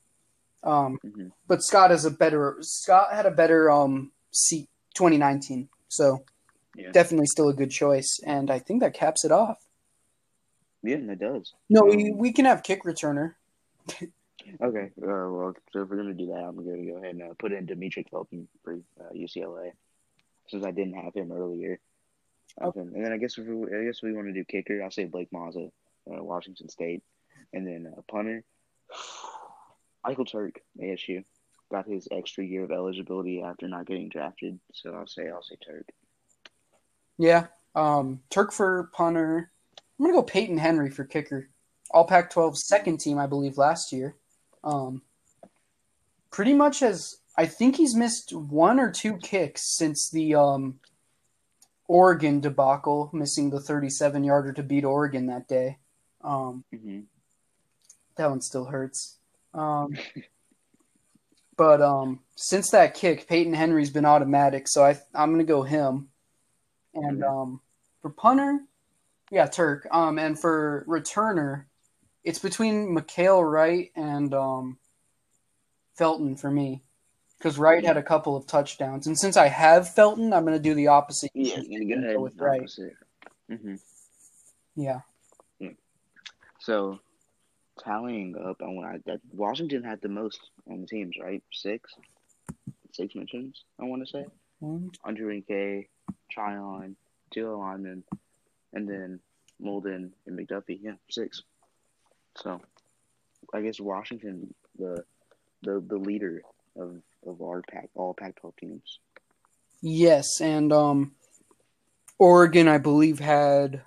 [0.63, 6.25] Um, hmm but Scott has a better Scott had a better um seat 2019, so
[6.75, 6.91] Yeah.
[6.91, 9.59] definitely still a good choice, and I think that caps it off.
[10.83, 11.53] Yeah, it does.
[11.69, 13.35] No, Um, we, we can have kick returner.
[14.63, 14.91] Okay.
[15.01, 17.53] Uh, well, so if we're gonna do that, I'm gonna go ahead and uh, put
[17.53, 19.73] in Demetric Felton for uh, UCLA,
[20.49, 21.81] since I didn't have him earlier.
[22.63, 22.81] Okay.
[22.81, 25.05] And then I guess if we, I guess we want to do kicker, I'll say
[25.05, 25.71] Blake Mazza,
[26.11, 27.03] uh, Washington State,
[27.53, 28.45] and then uh, punter,
[30.05, 31.25] Michael Turk, ASU,
[31.71, 35.57] got his extra year of eligibility after not getting drafted, so I'll say I'll say
[35.65, 35.89] Turk.
[37.19, 39.51] Yeah, um, Turk for punter.
[39.99, 41.49] I'm gonna go Peyton Henry for kicker.
[41.91, 44.17] All Pac-12 second team, I believe, last year.
[44.65, 45.03] Um,
[46.31, 50.81] pretty much as I think he's missed one or two kicks since the um,
[51.87, 55.79] Oregon debacle, missing the 37 yarder to beat Oregon that day.
[56.23, 57.01] Um, hmm
[58.17, 59.19] that one still hurts.
[59.55, 59.97] Um,
[61.57, 66.09] but um, since that kick, Peyton Henry's been automatic, so I I'm gonna go him.
[66.95, 67.29] And Mhm.
[67.29, 67.61] um,
[68.03, 68.61] for punter,
[69.31, 69.87] yeah, Turk.
[69.91, 71.65] Um, and for returner,
[72.25, 74.79] it's between Mikhail Wright and um,
[75.95, 76.83] Felton for me,
[77.39, 80.75] because Wright had a couple of touchdowns, and since I have Felton, I'm gonna do
[80.75, 81.31] the opposite.
[81.35, 82.61] Yeah, you're gonna go ahead with Wright.
[82.61, 82.97] opposite.
[83.49, 83.77] hmm
[84.75, 85.01] Yeah.
[86.65, 86.99] So,
[87.79, 91.43] tallying up I that Washington had the most on the teams, right?
[91.53, 91.93] Six,
[92.93, 93.65] six mentions.
[93.79, 94.25] I want to say
[94.61, 95.89] One, Andre K,
[96.31, 96.97] Tryon,
[97.31, 98.03] two linemen,
[98.73, 99.21] and then
[99.63, 100.79] Molden and McDuffie.
[100.81, 101.43] Yeah, six.
[102.37, 102.61] So,
[103.53, 105.05] I guess Washington, the
[105.63, 106.43] the the leader
[106.77, 108.99] of of our pack, all Pac-12 teams.
[109.81, 111.13] Yes, and um,
[112.19, 113.83] Oregon, I believe, had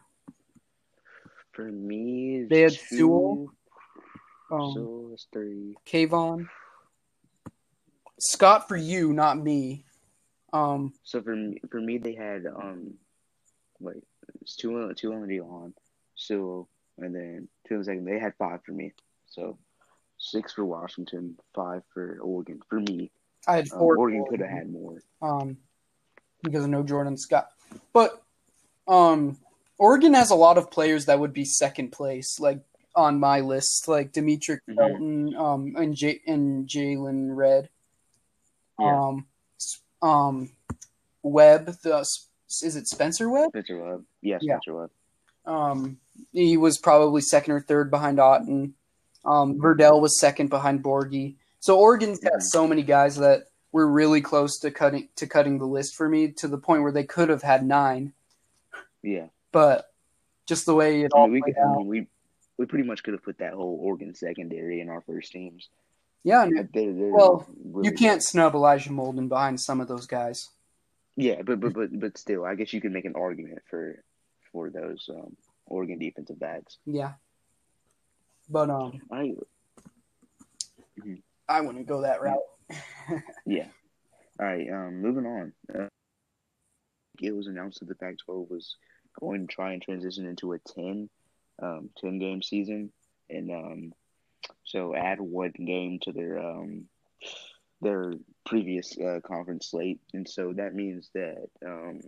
[1.52, 3.48] For me, They had two, Sewell,
[4.52, 5.76] um, so it's three.
[5.86, 6.48] Kayvon.
[8.20, 9.86] Scott for you, not me.
[10.54, 12.94] Um, So for me, for me, they had um,
[13.80, 14.04] wait,
[14.42, 15.74] it's two on two on the line,
[16.16, 18.06] Sewell, and then two in the second.
[18.06, 18.94] They had five for me.
[19.28, 19.58] So
[20.18, 22.62] six for Washington, five for Oregon.
[22.70, 23.12] For me,
[23.48, 23.98] I had um, four.
[23.98, 25.00] Oregon could have had more.
[25.22, 25.58] um,
[26.44, 27.50] because of no Jordan Scott.
[27.94, 28.22] But
[28.88, 29.38] um,
[29.78, 32.60] Oregon has a lot of players that would be second place, like
[32.96, 34.76] on my list, like Demetric Mhm.
[34.76, 37.70] Felton, um, and J- and Jaylon Redd.
[38.80, 39.00] Yeah.
[39.08, 39.28] Um,
[40.02, 40.50] um,
[41.24, 41.66] Webb.
[41.84, 42.00] The
[42.64, 43.50] is it Spencer Webb?
[43.52, 44.56] Spencer Webb, yes, Yeah.
[44.60, 44.92] Spencer Webb.
[45.48, 45.98] Um,
[46.34, 48.74] he was probably second or third behind Otton.
[49.26, 51.36] Um, Verdell was second behind Borghi.
[51.60, 55.66] So Oregon's got so many guys that were really close to cutting to cutting the
[55.66, 58.14] list for me to the point where they could have had nine,
[59.04, 59.92] Yeah, but
[60.48, 62.08] just the way it I all we could, I mean, we
[62.58, 65.70] we pretty much could have put that whole Oregon secondary in our first teams.
[66.24, 70.08] Yeah, and They're, they're Well, really you can't snub Elijah Molden behind some of those
[70.08, 70.50] guys.
[71.16, 74.04] Yeah, but but but but still, I guess you can make an argument for
[74.58, 76.80] for those um, Oregon defensive backs.
[76.88, 77.12] Yeah,
[78.50, 79.36] but um, I
[81.48, 82.40] I wouldn't go that route.
[83.46, 83.68] yeah.
[84.40, 84.68] All right.
[84.68, 85.54] Um, moving on.
[85.74, 85.88] Uh,
[87.22, 88.76] it was announced that the Pac-12 was
[89.20, 91.08] going to try and transition into a 10,
[91.62, 92.92] um, 10 game season,
[93.30, 93.94] and um,
[94.64, 96.86] so add one game to their um
[97.82, 102.02] their previous uh, conference slate, and so that means that um,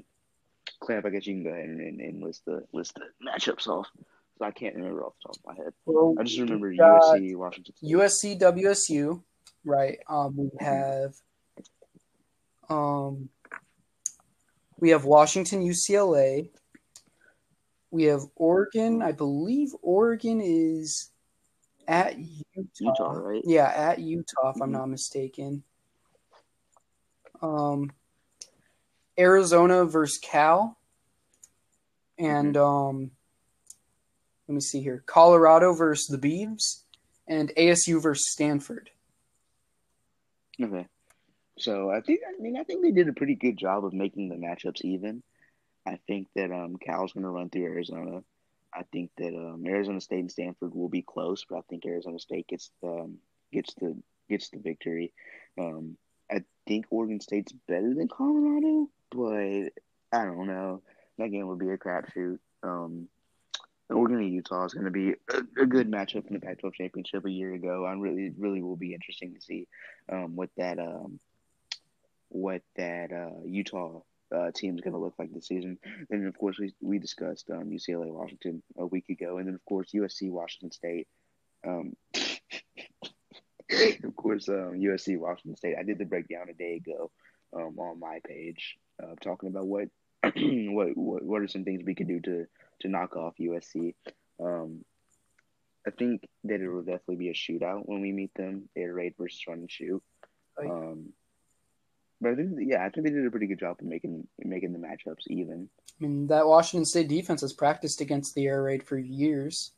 [0.80, 3.68] Clamp, I guess you can go ahead and, and, and list the list the matchups
[3.68, 3.88] off.
[4.38, 5.74] So I can't remember off the top of my head.
[5.86, 7.94] Well, I just remember USC, Washington State.
[7.94, 9.22] USC, WSU,
[9.65, 10.00] right?
[10.08, 11.13] Um, we have,
[12.70, 13.30] um,
[14.80, 16.50] we have Washington, UCLA.
[17.92, 19.02] We have Oregon.
[19.02, 21.12] I believe Oregon is
[21.88, 22.70] at Utah.
[22.80, 23.42] Utah, right?
[23.44, 24.74] Yeah, at Utah, if I'm Mhm.
[24.74, 25.63] not mistaken.
[27.42, 27.92] Um,
[29.19, 30.77] Arizona versus Cal,
[32.17, 33.12] and um,
[34.47, 36.84] let me see here: Colorado versus the Beavs,
[37.27, 38.89] and ASU versus Stanford.
[40.62, 40.88] Okay.
[41.58, 44.29] So I think I mean I think they did a pretty good job of making
[44.29, 45.21] the matchups even.
[45.86, 48.23] I think that um Cal's gonna run through Arizona.
[48.73, 52.19] I think that um, Arizona State and Stanford will be close, but I think Arizona
[52.19, 53.17] State gets um
[53.51, 53.97] gets the
[54.29, 55.13] gets the victory.
[55.60, 55.97] Um,
[56.32, 59.72] I think Oregon State's better than Colorado, but
[60.12, 60.82] I don't know.
[61.18, 62.39] That game would be a crapshoot.
[62.63, 63.08] Um,
[63.89, 67.26] Oregon and Utah is going to be a, a, good matchup in the Pac-12 championship
[67.26, 67.86] a year ago.
[67.86, 69.68] I really, really will be interesting to see
[70.12, 71.20] um, what that um,
[72.30, 74.02] what that uh, Utah
[74.36, 75.80] uh, team is going to look like this season.
[76.12, 79.65] And of course, we we discussed um, UCLA Washington a week ago, and then of
[79.65, 81.08] course USC Washington State.
[81.68, 81.94] Um,
[84.03, 85.75] of course, um, USC Washington State.
[85.79, 87.12] I did the breakdown a day ago
[87.55, 89.89] um, on my page, uh, talking about what,
[90.23, 92.45] what what what are some things we could do to
[92.82, 93.93] to knock off USC.
[94.41, 94.84] Um,
[95.88, 98.69] I think that it will definitely be a shootout when we meet them.
[98.75, 100.03] Air raid versus run and shoot.
[100.60, 101.13] Um,
[102.21, 104.73] but I think, yeah, I think they did a pretty good job of making making
[104.73, 105.69] the matchups even.
[105.89, 109.71] I mean, that Washington State defense has practiced against the air raid for years,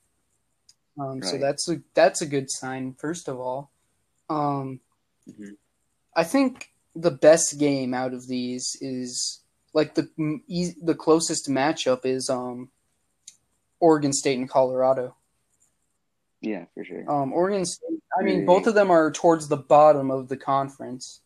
[1.00, 1.24] um, right.
[1.24, 2.96] so that's a that's a good sign.
[2.98, 3.71] First of all,
[4.32, 4.80] um,
[5.30, 5.52] mm-hmm.
[6.16, 9.42] I think the best game out of these is
[9.74, 10.10] like the
[10.82, 12.70] the closest matchup is um,
[13.80, 15.16] Oregon State and Colorado.
[16.42, 17.10] Yeah, for sure.
[17.10, 18.02] Um, Oregon State.
[18.18, 21.22] I mean, both of them are towards the bottom of the conference.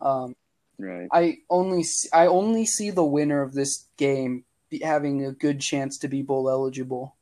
[0.00, 0.34] Um,
[0.78, 1.08] right.
[1.12, 4.44] I only see, I only see the winner of this game
[4.82, 7.14] having a good chance to be bowl eligible.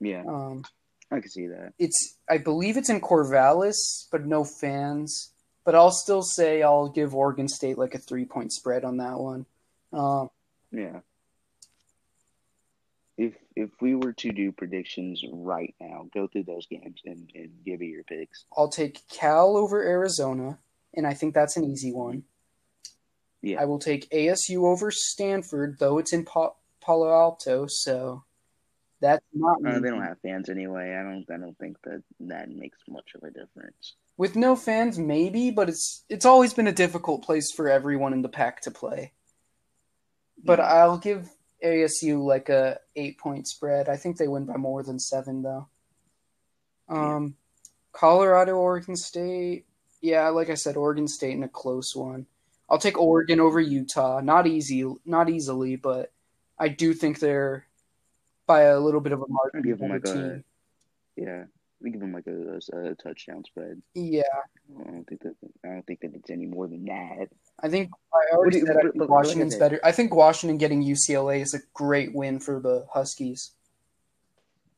[0.00, 0.24] Yeah.
[0.28, 0.64] Um,
[1.10, 1.72] I can see that.
[1.78, 5.32] It's I believe it's in Corvallis, but no fans.
[5.64, 9.18] But I'll still say I'll give Oregon State like a three point spread on that
[9.18, 9.46] one.
[9.92, 10.30] Um,
[10.70, 11.00] yeah
[13.18, 17.50] if if we were to do predictions right now, go through those games and, and
[17.66, 18.44] give me your picks.
[18.56, 20.58] I'll take Cal over Arizona,
[20.94, 22.22] and I think that's an easy one.
[23.42, 23.60] Yeah.
[23.60, 28.22] I will take ASU over Stanford, though it's in pa- Palo Alto, so
[29.00, 29.58] that's not.
[29.64, 30.96] Uh, they don't have fans anyway.
[30.98, 31.24] I don't.
[31.32, 33.94] I don't think that that makes much of a difference.
[34.16, 38.22] With no fans, maybe, but it's it's always been a difficult place for everyone in
[38.22, 39.12] the pack to play.
[40.44, 40.66] But yeah.
[40.66, 41.28] I'll give
[41.64, 43.88] ASU like a eight point spread.
[43.88, 45.68] I think they win by more than seven though.
[46.88, 47.36] Um,
[47.92, 49.66] Colorado, Oregon State.
[50.00, 52.26] Yeah, like I said, Oregon State in a close one.
[52.68, 54.20] I'll take Oregon over Utah.
[54.20, 56.12] Not easy, not easily, but
[56.58, 57.67] I do think they're
[58.48, 59.62] by a little bit of a margin.
[59.62, 60.42] Give them like a,
[61.16, 61.44] yeah,
[61.80, 63.80] we give them like a, a, touchdown spread.
[63.94, 64.22] Yeah,
[64.80, 67.28] I don't think that I don't think that it's any more than that.
[67.60, 69.78] I think I already said I think Washington's better.
[69.84, 73.52] I think Washington getting UCLA is a great win for the Huskies.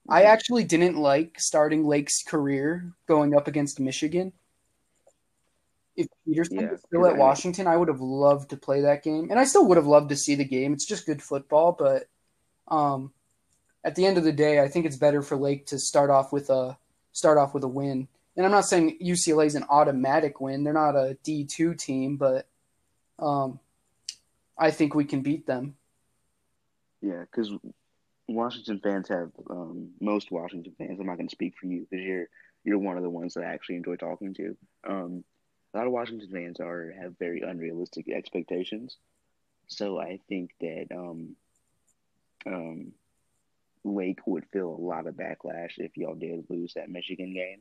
[0.09, 0.30] I mm-hmm.
[0.30, 4.33] actually didn't like starting Lake's career going up against Michigan.
[5.96, 9.28] If Petersen yeah, was still at Washington, I would have loved to play that game,
[9.30, 10.72] and I still would have loved to see the game.
[10.72, 12.09] It's just good football, but
[12.68, 13.12] um,
[13.84, 16.32] at the end of the day, I think it's better for Lake to start off
[16.32, 16.76] with a
[17.12, 18.08] start off with a win.
[18.36, 22.16] And I'm not saying UCLA is an automatic win; they're not a D two team,
[22.16, 22.46] but
[23.18, 23.58] um,
[24.58, 25.76] I think we can beat them.
[27.00, 27.50] Yeah, because
[28.28, 31.00] Washington fans have um, most Washington fans.
[31.00, 32.26] I'm not going to speak for you because you're
[32.64, 34.56] you're one of the ones that I actually enjoy talking to.
[34.86, 35.24] Um,
[35.72, 38.98] a lot of Washington fans are have very unrealistic expectations,
[39.66, 41.36] so I think that um,
[42.46, 42.92] um,
[43.84, 47.60] Lake would feel a lot of backlash if y'all did lose that Michigan game,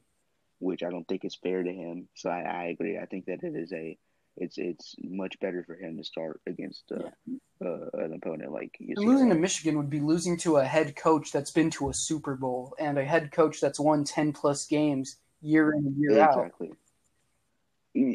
[0.60, 2.08] which I don't think is fair to him.
[2.16, 2.98] So I, I agree.
[2.98, 3.98] I think that it is a
[4.38, 7.68] it's it's much better for him to start against uh, yeah.
[7.68, 11.52] uh, an opponent like losing to Michigan would be losing to a head coach that's
[11.52, 15.72] been to a Super Bowl and a head coach that's won ten plus games year
[15.72, 16.38] in and year yeah, out.
[16.38, 16.72] Exactly.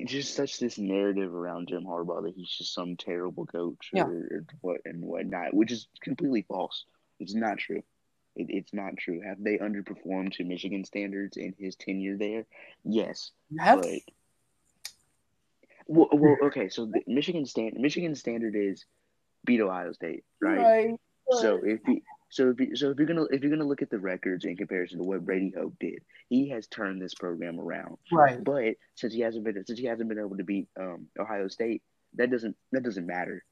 [0.07, 4.45] Just such this narrative around Jim Harbaugh that he's just some terrible coach or, or
[4.61, 6.85] what and whatnot, which is completely false.
[7.19, 7.83] It's not true.
[8.37, 9.21] It, it's not true.
[9.21, 12.47] Have they underperformed to Michigan standards in his tenure there?
[12.85, 13.31] Yes.
[13.59, 13.89] Have but
[15.87, 16.69] well, well, okay.
[16.69, 18.85] So the Michigan stand Michigan standard is
[19.45, 20.59] beat Ohio State, right?
[20.59, 20.95] Right.
[21.41, 23.91] So if you, so if you, so if you're gonna if you're gonna look at
[23.91, 27.97] the records in comparison to what Brady Hoke did, he has turned this program around.
[28.13, 28.43] Right.
[28.43, 31.83] But since he hasn't been since he hasn't been able to beat um, Ohio State,
[32.15, 33.45] that doesn't that doesn't matter.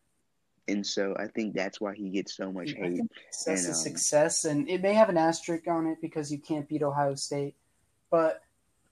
[0.68, 3.00] And so I think that's why he gets so much hate.
[3.30, 6.68] Success and, um, success, and it may have an asterisk on it because you can't
[6.68, 7.54] beat Ohio State,
[8.10, 8.42] but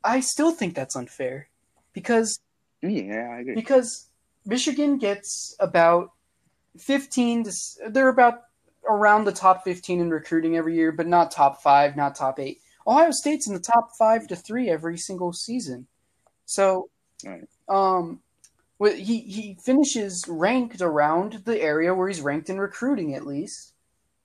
[0.03, 1.49] I still think that's unfair
[1.93, 2.39] because
[2.83, 3.55] yeah, I agree.
[3.55, 4.09] Because
[4.47, 6.13] Michigan gets about
[6.79, 7.53] 15 to
[7.89, 8.43] they're about
[8.89, 12.61] around the top 15 in recruiting every year, but not top 5, not top 8.
[12.87, 15.87] Ohio State's in the top 5 to 3 every single season.
[16.47, 16.89] So
[17.25, 17.45] Right.
[17.69, 18.21] um
[18.81, 23.75] well, he he finishes ranked around the area where he's ranked in recruiting at least.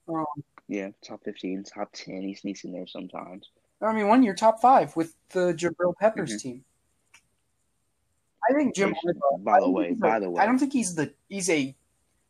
[0.08, 0.24] Um,
[0.68, 2.22] Yeah, top fifteen, top ten.
[2.22, 3.50] He sneaks in there sometimes.
[3.80, 6.40] I mean, one year top five with the Jabril Peppers Mhm.
[6.40, 6.64] team.
[8.48, 8.94] I think Jim.
[9.40, 11.76] By the way, by a- the way, I don't think he's the he's a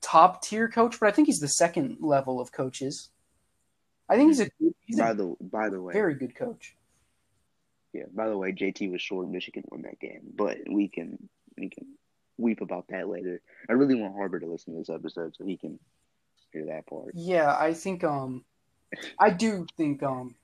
[0.01, 3.11] top tier coach, but I think he's the second level of coaches.
[4.09, 4.51] I think he's a
[4.87, 6.75] he's by a the by the way, very good coach.
[7.93, 8.05] yeah.
[8.13, 9.29] By the way, JT was short.
[9.29, 11.87] Michigan won that game, but we can we can
[12.39, 13.41] weep about that later.
[13.69, 15.79] I really want Harbaugh to listen to this episode so he can
[16.53, 17.13] hear that part.
[17.15, 18.45] Yeah, I think um,
[19.19, 20.35] I do think um,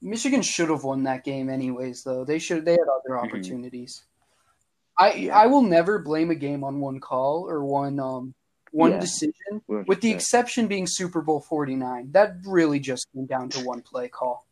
[0.00, 2.02] Michigan should have won that game anyways.
[2.02, 3.24] Though they should they had other Mhm.
[3.26, 4.04] opportunities.
[4.96, 5.38] I Yeah.
[5.38, 8.34] I will never blame a game on one call or one um
[8.70, 9.00] one Yeah.
[9.00, 9.62] decision.
[9.66, 12.12] With the exception being Super Bowl 49.
[12.12, 14.44] That really just came down to one play call.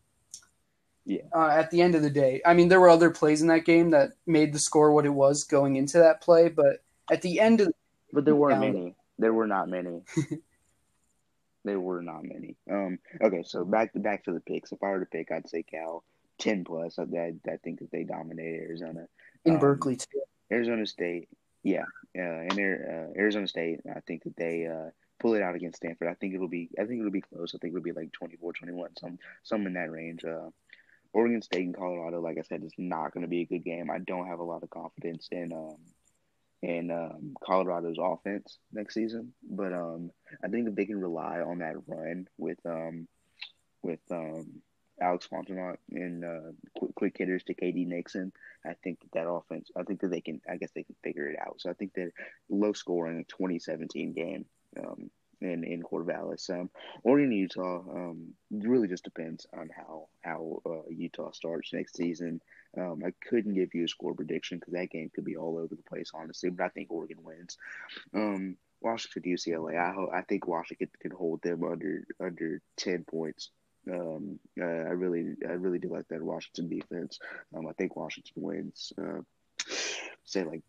[1.06, 1.22] Yeah.
[1.32, 3.64] Uh, at the end of the day, I mean, there were other plays in that
[3.64, 7.38] game that made the score what it was going into that play, but at the
[7.38, 7.74] end of the,
[8.12, 8.96] But there weren't many.
[9.16, 10.02] There were not many.
[11.64, 12.56] there were not many.
[12.70, 12.98] Um.
[13.22, 14.72] Okay, so back to back to the picks.
[14.72, 16.02] If I were to pick, I'd say Cal
[16.38, 16.98] ten plus.
[16.98, 19.06] I, I, I think that they dominate Arizona.
[19.44, 20.20] in Um, Berkeley too.
[20.50, 21.28] Arizona State,
[21.62, 21.84] yeah,
[22.16, 23.80] uh, and uh, Arizona State.
[23.94, 26.08] I think that they uh, pull it out against Stanford.
[26.08, 26.68] I think it'll be.
[26.78, 27.54] I think it'll be close.
[27.54, 30.24] I think it'll be like 24-21, some some in that range.
[30.24, 30.50] Uh,
[31.16, 33.90] Oregon State and Colorado, like I said, is not going to be a good game.
[33.90, 35.78] I don't have a lot of confidence in um,
[36.62, 40.10] in um, Colorado's offense next season, but um,
[40.44, 43.08] I think that they can rely on that run with um,
[43.82, 44.60] with um,
[45.00, 48.30] Alex Fontenot and uh, quick, quick hitters to KD Nixon.
[48.66, 49.70] I think that that offense.
[49.74, 50.42] I think that they can.
[50.46, 51.62] I guess they can figure it out.
[51.62, 52.10] So I think that
[52.50, 54.44] low scoring 2017 game.
[54.78, 55.10] Um,
[55.46, 56.70] in in Corvallis, um,
[57.02, 62.40] Oregon and Utah, um, really just depends on how how uh, Utah starts next season.
[62.76, 65.74] Um, I couldn't give you a score prediction because that game could be all over
[65.74, 66.50] the place, honestly.
[66.50, 67.56] But I think Oregon wins.
[68.14, 69.78] Um, Washington, UCLA.
[69.78, 73.50] I ho- I think Washington can hold them under under ten points.
[73.90, 77.18] Um, uh, I really I really do like that Washington defense.
[77.56, 78.92] Um, I think Washington wins.
[79.00, 79.20] Uh,
[80.24, 80.62] say like.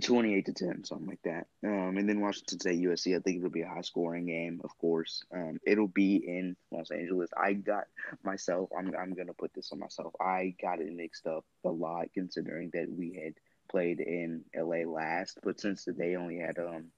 [0.00, 1.46] 28 to 10, something like that.
[1.64, 4.76] Um, and then Washington State, USC, I think it'll be a high scoring game, of
[4.78, 5.22] course.
[5.34, 7.30] Um, it'll be in Los Angeles.
[7.36, 7.84] I got
[8.24, 10.14] myself, I'm, I'm going to put this on myself.
[10.20, 13.34] I got it mixed up a lot considering that we had
[13.70, 16.90] played in LA last, but since they only had um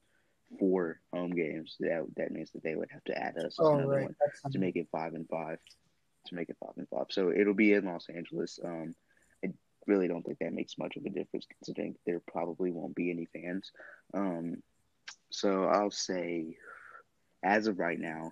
[0.59, 3.87] four home games, that that means that they would have to add us Oh another
[3.87, 5.57] right, one to make it five and five.
[6.27, 8.59] To make it five and five, so it'll be in Los Angeles.
[8.63, 8.95] Um,
[9.87, 13.27] really don't think that makes much of a difference considering there probably won't be any
[13.33, 13.71] fans.
[14.13, 14.63] Um,
[15.29, 16.57] so I'll say,
[17.43, 18.31] as of right now,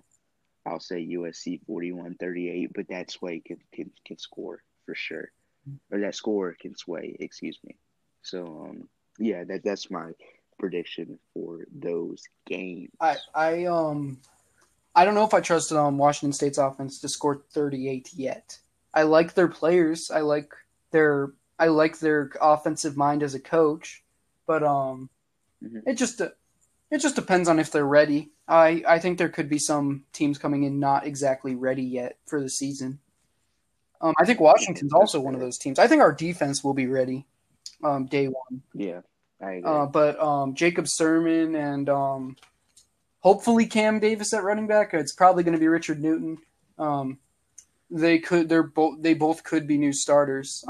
[0.66, 5.30] I'll say USC 41-38, but that sway can, can can score for sure,
[5.90, 7.16] or that score can sway.
[7.20, 7.76] Excuse me.
[8.22, 8.88] So um,
[9.18, 10.12] yeah, that that's my
[10.58, 12.90] prediction for those games.
[13.00, 14.18] I I um
[14.94, 18.58] I don't know if I trust um Washington State's offense to score 38 yet.
[18.94, 20.10] I like their players.
[20.10, 20.50] I like
[20.92, 24.02] their I like their offensive mind as a coach,
[24.46, 25.10] but um
[25.62, 25.82] Mhm.
[25.86, 28.32] it just it just depends on if they're ready.
[28.46, 32.40] I I think there could be some teams coming in not exactly ready yet for
[32.40, 33.00] the season.
[34.00, 35.78] Um, I think Washington's also one of those teams.
[35.78, 37.24] I think our defense will be ready
[37.82, 38.62] um, day one.
[38.74, 39.00] Yeah,
[39.40, 39.70] I agree.
[39.70, 42.36] Uh, but um, Jacob Sirmon and um,
[43.20, 44.92] hopefully Cam Davis at running back.
[44.92, 46.38] It's probably going to be Richard Newton.
[46.78, 47.18] Um,
[47.90, 48.48] they could.
[48.48, 49.00] They're both.
[49.00, 50.62] They both could be new starters.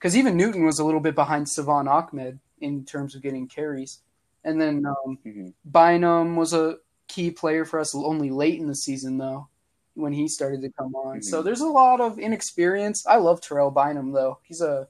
[0.00, 4.00] Because even Newton was a little bit behind Salvon Ahmed in terms of getting carries,
[4.44, 5.52] and then um, Mhm.
[5.66, 9.48] Bynum was a key player for us only late in the season though
[9.94, 11.20] when he started to come on.
[11.22, 11.44] So Mhm.
[11.44, 13.04] there's a lot of inexperience.
[13.06, 14.38] I love Terrell Bynum though.
[14.42, 14.88] He's a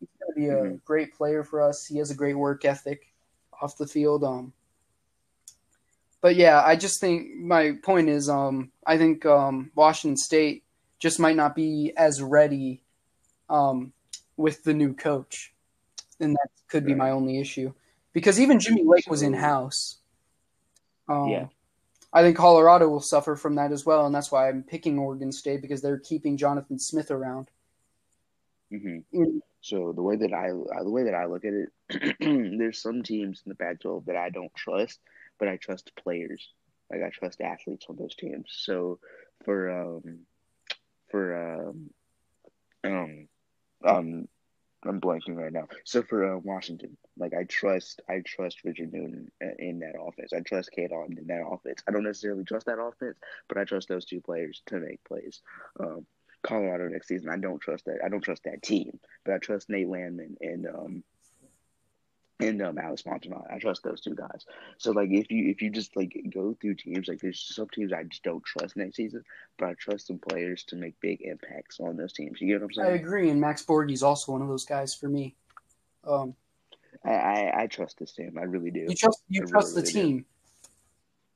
[0.00, 0.84] he's gonna be a Mhm.
[0.84, 1.86] great player for us.
[1.86, 3.14] He has a great work ethic
[3.62, 4.22] off the field.
[4.22, 4.52] Um
[6.20, 10.64] but yeah, I just think my point is um I think um Washington State
[10.98, 12.82] just might not be as ready
[13.48, 13.92] um
[14.36, 15.52] with the new coach.
[16.20, 17.72] And that could be my only issue.
[18.12, 19.98] Because even Jimmy Lake was in house.
[21.08, 21.46] Um, Yeah.
[22.12, 25.30] I think Colorado will suffer from that as well, and that's why I'm picking Oregon
[25.30, 27.50] State because they're keeping Jonathan Smith around.
[28.70, 30.48] hmm Mm, So the way that I
[30.82, 31.68] the way that I look at it,
[32.58, 35.00] there's some teams in the Pac-12 that I don't trust,
[35.38, 36.48] but I trust players.
[36.90, 38.46] Like I trust athletes on those teams.
[38.50, 38.98] So
[39.44, 40.20] for um
[41.10, 41.90] for um
[42.84, 43.28] um
[43.86, 44.28] um
[44.84, 45.68] I'm blanking right now.
[45.84, 50.32] So for uh, Washington, like I trust, I trust Richard Newton in that offense.
[50.32, 51.82] I trust Cade Otton in that offense.
[51.88, 53.18] I don't necessarily trust that offense,
[53.48, 55.40] but I trust those two players to make plays.
[55.80, 56.06] Um,
[56.42, 57.98] Colorado next season, I don't trust that.
[58.04, 61.04] I don't trust that team, but I trust Nate Landman and um,
[62.40, 63.50] and um, Alex Fontenot.
[63.52, 64.44] I trust those two guys.
[64.78, 67.92] So like if you if you just like go through teams, like there's some teams
[67.92, 69.22] I just don't trust next season,
[69.58, 72.40] but I trust some players to make big impacts on those teams.
[72.40, 72.88] You get what I'm saying?
[72.92, 75.34] I agree, and Max Borghi is also one of those guys for me.
[76.04, 76.34] Um,
[77.04, 78.36] I, I, I trust this team.
[78.38, 78.86] I really do.
[78.88, 80.16] You trust you I trust really, the really do.
[80.16, 80.24] team.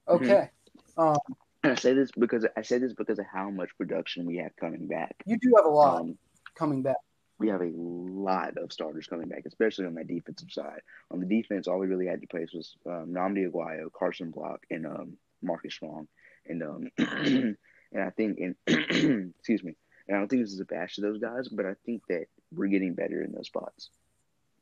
[0.09, 0.51] Okay.
[0.97, 1.17] Um,
[1.63, 4.55] And I say this because I say this because of how much production we have
[4.57, 5.15] coming back.
[5.27, 6.19] you do have a lot Um,
[6.55, 6.97] coming back.
[7.41, 10.83] We have a lot of starters coming back, especially on that defensive side.
[11.11, 14.61] On the defense, all we really had to place was um, Namdi Aguayo, Carson Block,
[14.71, 16.07] and um, Marcus Strong.
[16.47, 17.57] And um, and
[17.97, 18.55] I think, and
[19.39, 19.75] excuse me,
[20.07, 22.27] and I don't think this is a bash to those guys, but I think that
[22.53, 23.91] we're getting better in those spots.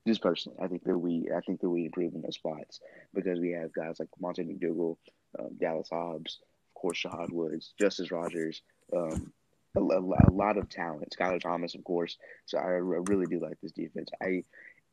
[0.06, 2.80] Just personally, I think that we, I think that we improve in those spots
[3.12, 4.96] because we have guys like Monte McDougal,
[5.38, 8.62] um, Dallas Hobbs, of course, Jahad Woods, Justice Rogers,
[8.96, 9.32] um,
[9.78, 11.14] a, a, lot of talent.
[11.18, 12.16] Skyler Thomas, of course.
[12.46, 14.08] So I, really do like this defense.
[14.22, 14.44] I,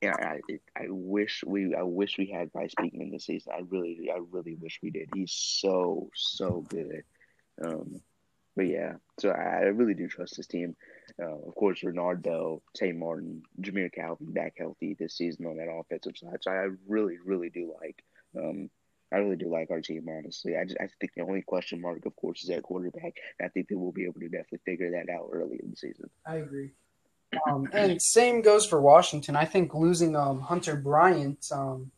[0.03, 0.39] I,
[0.75, 3.53] I wish we, I wish we had Bryce Beekman this season.
[3.55, 5.09] I really, I really wish we did.
[5.13, 7.03] He's so, so good.
[7.63, 8.01] Um,
[8.55, 10.75] but yeah, so I, I really do trust this team.
[11.21, 15.69] Uh, of course, Renard Bell, Tay Martin, Jamire Calvin back healthy this season on that
[15.69, 16.37] offensive side.
[16.41, 18.03] So I really, really do like.
[18.37, 18.69] Um,
[19.13, 20.57] I really do like our team, honestly.
[20.57, 23.13] I just I think the only question mark, of course, is at quarterback.
[23.41, 26.09] I think that we'll be able to definitely figure that out early in the season.
[26.25, 26.71] I agree.
[27.47, 29.35] Um, and same goes for Washington.
[29.35, 31.91] I think losing um, Hunter Bryant um,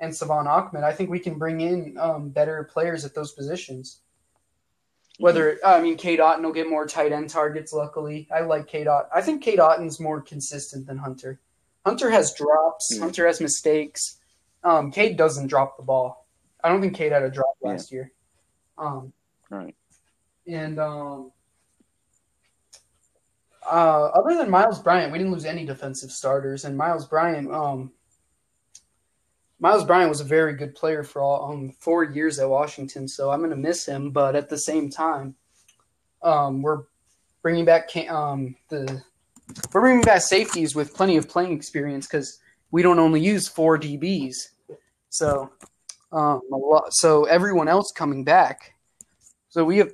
[0.00, 4.00] and Salvon Ahmed, I think we can bring in um, better players at those positions.
[5.18, 7.72] Whether I mean, Cade Otton will get more tight end targets.
[7.72, 9.08] Luckily, I like Cade Otton.
[9.14, 11.38] I think Cade Otton's more consistent than Hunter.
[11.84, 12.94] Hunter has drops.
[12.94, 13.00] Mhm.
[13.00, 14.18] Hunter has mistakes.
[14.64, 16.21] Um, Cade doesn't drop the ball.
[16.62, 17.70] I don't think Cade had a drop Yeah.
[17.70, 18.12] last year.
[18.78, 19.12] Um,
[19.50, 19.76] Right.
[20.46, 21.32] and um,
[23.64, 26.64] uh, other than Myles Bryant, we didn't lose any defensive starters.
[26.64, 27.92] And Myles Bryant, um,
[29.60, 33.06] Myles Bryant was a very good player for all um, four years at Washington.
[33.06, 34.10] So I'm going to miss him.
[34.10, 35.36] But at the same time,
[36.22, 36.84] um, we're
[37.42, 39.02] bringing back um, the
[39.72, 42.40] we're bringing back safeties with plenty of playing experience because
[42.70, 44.34] we don't only use four DBs.
[45.10, 45.50] So,
[46.12, 48.74] um, a lot, so everyone else coming back.
[49.48, 49.92] So we have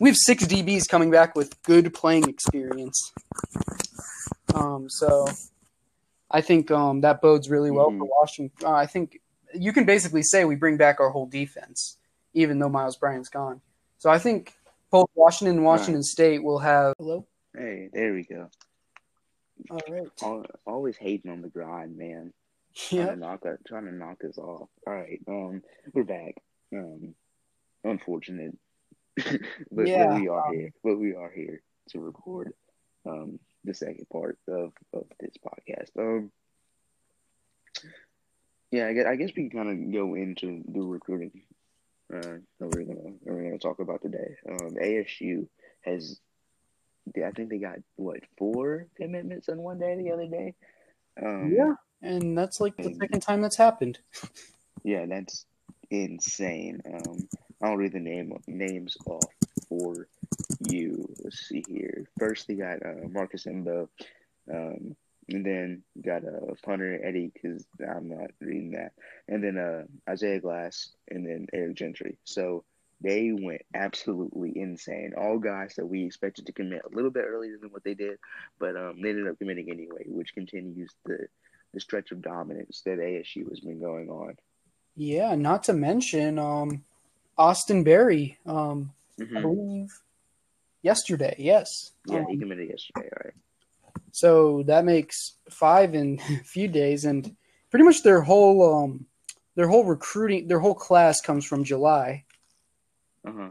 [0.00, 3.12] we have six DBs coming back with good playing experience.
[4.54, 5.26] Um, so
[6.30, 8.08] I think um, that bodes really well for Mhm.
[8.10, 8.66] Washington.
[8.66, 9.20] Uh, I think
[9.54, 11.96] you can basically say we bring back our whole defense,
[12.34, 13.60] even though Myles Bryant's gone.
[13.98, 14.52] So I think
[14.90, 16.94] both Washington and Washington State will have.
[16.98, 17.26] Hello.
[17.56, 18.48] Hey, there we go.
[19.70, 20.08] All right.
[20.22, 22.32] Al- Always hating on the grind, man.
[22.76, 24.68] Trying to knock us, trying to knock us off.
[24.86, 25.62] All right, um,
[25.92, 26.34] we're back.
[26.74, 27.14] Um,
[27.84, 28.56] unfortunate,
[29.16, 30.72] but, Yeah, but we are here.
[30.82, 32.52] But we are here to record
[33.06, 35.90] um the second part of of this podcast.
[35.98, 36.32] Um,
[38.70, 41.42] yeah, I guess, I guess we can kind of go into the recruiting
[42.12, 44.34] uh, that we're gonna we're gonna talk about today.
[44.48, 45.46] Um, ASU
[45.82, 46.18] has,
[47.16, 50.54] I think they got what four commitments in one day the other day.
[51.22, 51.74] Um, Yeah.
[52.04, 53.98] And that's like the second time that's happened.
[54.82, 55.46] Yeah, that's
[55.90, 56.82] insane.
[56.86, 57.28] Um,
[57.62, 59.24] I'll read the name names off
[59.68, 60.06] for
[60.60, 61.08] you.
[61.22, 62.06] Let's see here.
[62.18, 63.88] First, they got uh, Marcus Embo,
[64.52, 64.94] um,
[65.30, 68.92] and then got uh, punter Eddie because I'm not reading that,
[69.28, 72.18] and then uh, Isaiah Glass, and then Eric Gentry.
[72.24, 72.64] So
[73.00, 75.14] they went absolutely insane.
[75.16, 78.18] All guys that we expected to commit a little bit earlier than what they did,
[78.58, 81.26] but um, they ended up committing anyway, which continues the
[81.74, 84.36] the stretch of dominance that ASU has been going on.
[84.96, 85.34] Yeah.
[85.34, 86.84] Not to mention um,
[87.36, 88.38] Austin Berry.
[88.46, 89.42] Um, I Mhm.
[89.42, 90.00] believe
[90.82, 91.34] yesterday.
[91.38, 91.92] Yes.
[92.06, 93.08] Yeah, Um, he committed yesterday.
[93.12, 93.34] All right.
[94.12, 97.36] So that makes five in a few days, and
[97.70, 99.06] pretty much their whole um,
[99.56, 102.24] their whole recruiting, their whole class comes from July.
[103.26, 103.50] Uh huh.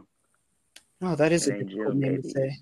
[1.02, 2.56] Oh, that is a It difficult name to say.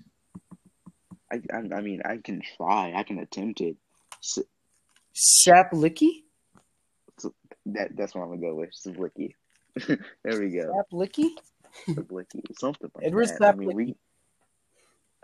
[1.31, 2.93] I, I I mean I can try.
[2.93, 3.77] I can attempt it.
[5.15, 6.23] S Saplicky?
[7.65, 8.73] that that's what I'm gonna go with.
[8.73, 9.35] Slicky.
[9.87, 10.83] there we go.
[10.91, 11.29] Saplicky?
[11.85, 12.43] Slicky.
[12.57, 13.41] Something like Edward that.
[13.41, 13.95] I mean we.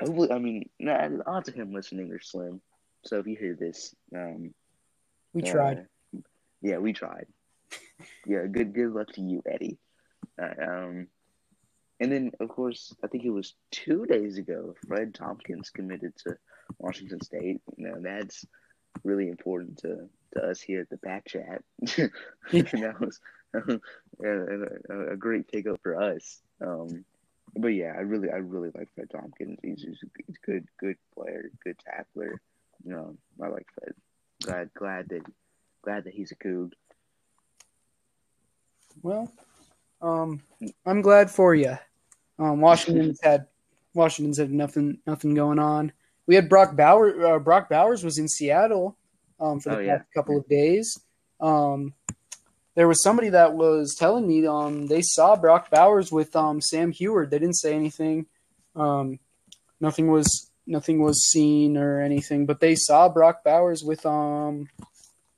[0.02, 2.62] I mean, nah, the odds of him listening are slim.
[3.04, 4.54] So if you hear this, um,
[5.34, 5.88] We uh, tried.
[6.62, 7.28] yeah, we tried.
[8.26, 9.78] yeah, good good luck to you, Eddie.
[10.42, 11.08] Uh, um,
[12.00, 14.76] and then of course, I think it was two days ago.
[14.88, 16.38] Fred Tompkins committed to
[16.78, 17.62] Washington State.
[17.76, 18.46] You know, that's
[19.04, 21.64] really important to, to us here at the back chat.
[21.82, 23.20] that was
[23.54, 23.80] a,
[24.94, 26.42] a, a, great pickup for us.
[26.62, 27.06] Um,
[27.56, 29.60] but yeah, I really I really like Fred Tompkins.
[29.64, 32.40] He's, he's a good good player, good tackler.
[32.84, 33.94] You know, I like Fred.
[34.44, 35.24] Glad glad that
[35.82, 36.74] glad that he's a Coug.
[39.02, 39.32] Well,
[40.02, 40.42] um,
[40.86, 41.78] I'm glad for you.
[42.38, 43.48] Um, Washington's had
[43.94, 45.92] Washington's had nothing nothing going on.
[46.30, 47.16] We had Brock Bowers.
[47.24, 48.96] Uh, Brock Bowers was in Seattle
[49.40, 50.14] um, for the oh, past yeah.
[50.14, 50.96] couple of days.
[51.40, 51.96] Um,
[52.76, 56.92] there was somebody that was telling me um, they saw Brock Bowers with um, Sam
[56.92, 57.32] Huard.
[57.32, 58.28] They didn't say anything.
[58.76, 59.18] Um,
[59.82, 64.70] nothing was nothing was seen or anything, but they saw Brock Bowers with um,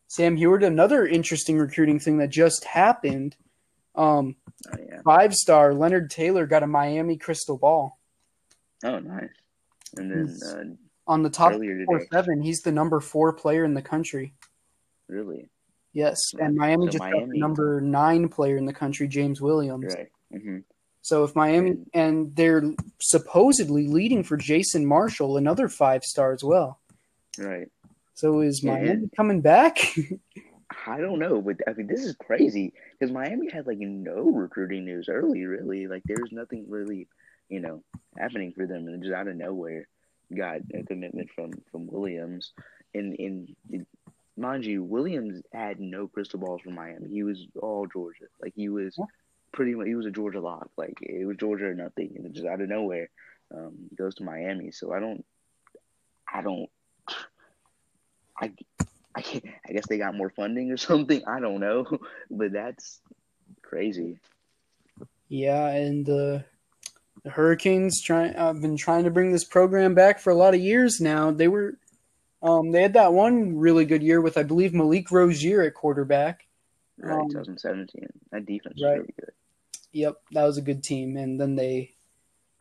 [0.10, 0.62] Sam Huard.
[0.62, 3.38] Another interesting recruiting thing that just happened.
[3.96, 4.36] Um,
[4.68, 5.02] oh, yeah.
[5.06, 7.98] Five star Leonard Taylor got a Miami crystal ball.
[8.84, 9.30] Oh, nice.
[9.98, 10.64] And then uh,
[11.08, 11.54] on the top
[11.86, 14.34] four seven, he's the number four player in the country.
[15.08, 15.50] Really?
[15.94, 17.20] Yes, and Miami so just Miami.
[17.20, 19.94] got the number nine player in the country, James Williams.
[19.94, 20.12] Right.
[20.34, 20.60] Mm-hmm.
[21.02, 22.64] So if Miami and they're
[23.02, 26.80] supposedly leading for Jason Marshall, another five star as well.
[27.38, 27.68] Right.
[28.14, 29.80] So is Miami coming back?
[30.88, 34.86] I don't know, but I mean this is crazy because Miami had like no recruiting
[34.86, 35.46] news early.
[35.46, 37.08] Really, like there's nothing really,
[37.50, 37.84] you know,
[38.18, 39.88] happening for them, and just out of nowhere,
[40.36, 42.54] got a commitment from from Williams.
[42.94, 43.56] And in
[44.38, 47.10] mind you, Williams had no crystal balls from Miami.
[47.10, 48.26] He was all Georgia.
[48.42, 48.98] Like he was
[49.54, 50.70] pretty much he was a Georgia lock.
[50.78, 53.10] Like it was Georgia or nothing, and just out of nowhere,
[53.56, 54.72] um, goes to Miami.
[54.72, 55.26] So I don't,
[56.32, 56.70] I don't,
[58.40, 58.52] I,
[59.16, 61.24] I, I guess they got more funding or something.
[61.28, 61.86] I don't know,
[62.30, 63.02] but that's
[63.62, 64.20] crazy.
[65.28, 66.40] Yeah, and uh,
[67.24, 68.36] the Hurricanes trying.
[68.36, 71.32] I've been trying to bring this program back for a lot of years now.
[71.32, 71.78] They were
[72.44, 76.48] um, they had that one really good year with, I believe, Malik Rosier at quarterback.
[76.98, 78.08] Right, um, 2017.
[78.32, 78.92] That defense right.
[78.92, 79.32] was really good.
[79.94, 81.18] Yep, that was a good team.
[81.18, 81.94] And then they,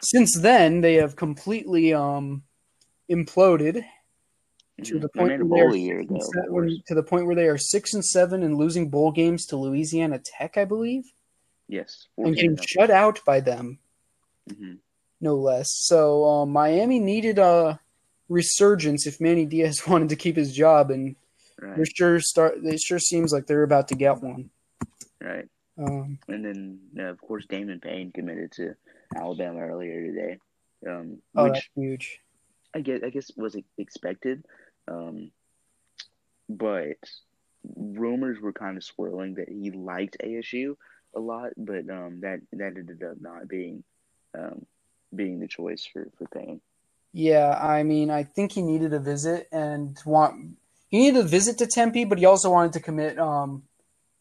[0.03, 2.43] since then, they have completely um,
[3.11, 3.85] imploded
[4.85, 8.05] to the point where they are seven, to the point where they are six and
[8.05, 11.05] seven and losing bowl games to Louisiana Tech, I believe.
[11.69, 13.79] Yes, and getting shut out by them,
[14.51, 14.75] mm-hmm.
[15.21, 15.69] no less.
[15.73, 17.81] So uh, Miami needed a
[18.29, 21.17] resurgence if Manny Diaz wanted to keep his job, and
[21.61, 21.77] right.
[21.77, 22.55] they're sure start.
[22.63, 24.51] It sure seems like they're about to get one.
[25.21, 25.49] Right.
[25.79, 28.75] Um, and then, uh, of course, Damon Payne committed to
[29.17, 30.39] Alabama earlier today.
[30.87, 32.21] Um, oh, which that's huge.
[32.75, 34.45] I guess I guess was expected,
[34.89, 35.31] um,
[36.49, 36.99] but
[37.77, 40.77] rumors were kind of swirling that he liked ASU
[41.15, 43.83] a lot, but um, that that ended up not being
[44.39, 44.67] um,
[45.15, 46.61] being the choice for for Payne.
[47.13, 50.57] Yeah, I mean, I think he needed a visit and want
[50.89, 53.65] he needed a visit to Tempe, but he also wanted to commit um,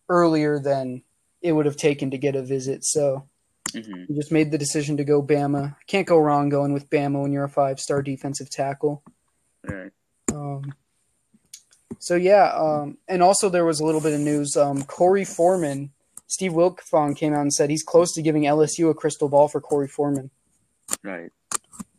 [0.08, 1.04] earlier than
[1.42, 2.84] it would have taken to get a visit.
[2.84, 3.28] So
[3.72, 4.06] mm-hmm.
[4.08, 5.76] he just made the decision to go Bama.
[5.88, 9.04] Can't go wrong going with Bama when you're a five star defensive tackle.
[9.64, 9.92] Right.
[10.32, 10.74] Um,
[12.00, 14.56] so yeah, um, and also there was a little bit of news.
[14.56, 15.92] Um, Korey Foreman,
[16.30, 19.60] Steve Wiltfong came out and said he's close to giving LSU a crystal ball for
[19.60, 20.30] Korey Foreman.
[21.04, 21.32] Right.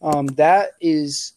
[0.00, 1.34] Um, that is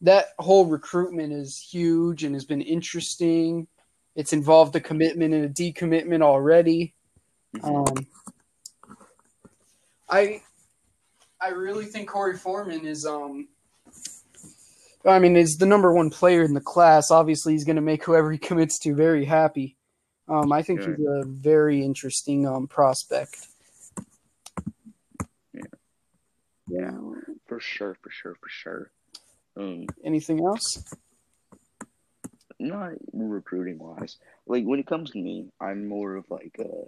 [0.00, 3.68] that whole recruitment is huge and has been interesting.
[4.16, 6.94] It's involved a commitment and a decommitment already.
[7.56, 7.76] Mm-hmm.
[7.76, 8.06] Um,
[10.08, 10.40] I
[11.42, 13.48] I really think Korey Foreman is um
[15.04, 17.10] I mean is the number one player in the class.
[17.10, 19.76] Obviously he's gonna make whoever he commits to very happy.
[20.30, 23.48] Um, I think he's a very interesting um, prospect.
[25.52, 25.62] Yeah.
[26.68, 26.92] Yeah
[27.50, 28.90] for sure, for sure, for sure.
[29.56, 30.84] Um, Anything else?
[32.60, 34.18] Not recruiting wise.
[34.46, 36.86] Like when it comes to me, I'm more of like uh,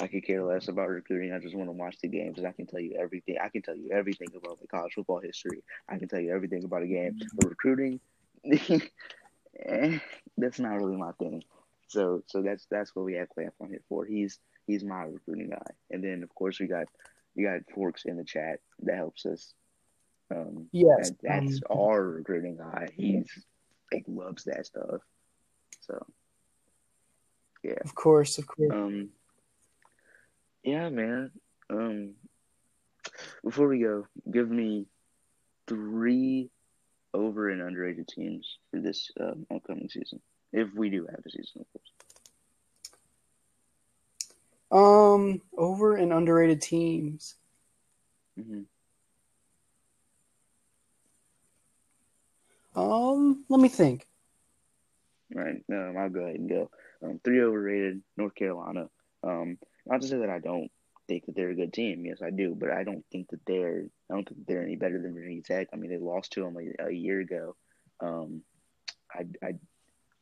[0.00, 1.32] I could care less about recruiting.
[1.32, 3.38] I just want to watch the games, and I can tell you everything.
[3.42, 5.64] I can tell you everything about the college football history.
[5.88, 7.18] I can tell you everything about a game.
[7.34, 7.98] But recruiting,
[8.44, 9.98] eh,
[10.36, 11.42] that's not really my thing.
[11.88, 14.04] So, so that's that's what we have Clamp on here for.
[14.04, 16.86] He's he's my recruiting guy, and then of course we got
[17.36, 19.54] we got Forks in the chat that helps us
[20.30, 22.88] um, yes, that, that's um, our recruiting guy.
[22.94, 23.26] He's
[23.92, 25.00] like loves that stuff.
[25.80, 26.04] So,
[27.62, 28.70] yeah, of course, of course.
[28.72, 29.08] Um,
[30.62, 31.30] yeah, man.
[31.70, 32.14] Um,
[33.42, 34.86] before we go, give me
[35.66, 36.50] three
[37.14, 40.20] over and underrated teams for this um, upcoming season,
[40.52, 41.92] if we do have a season, of course.
[44.70, 47.34] Um, over and underrated teams.
[48.38, 48.62] Mm-hmm.
[52.78, 54.06] Um, let me think.
[55.34, 55.62] right.
[55.72, 56.70] Um, I'll go ahead and go.
[57.02, 58.88] Um, three overrated, North Carolina.
[59.24, 60.70] Um, not to say that I don't
[61.08, 62.04] think that they're a good team.
[62.04, 63.86] Yes, I do, but I don't think that they're.
[64.10, 65.68] I don't think they're any better than Virginia Tech.
[65.72, 67.56] I mean, they lost to them a, a year ago.
[68.00, 68.42] Um,
[69.12, 69.54] I, I,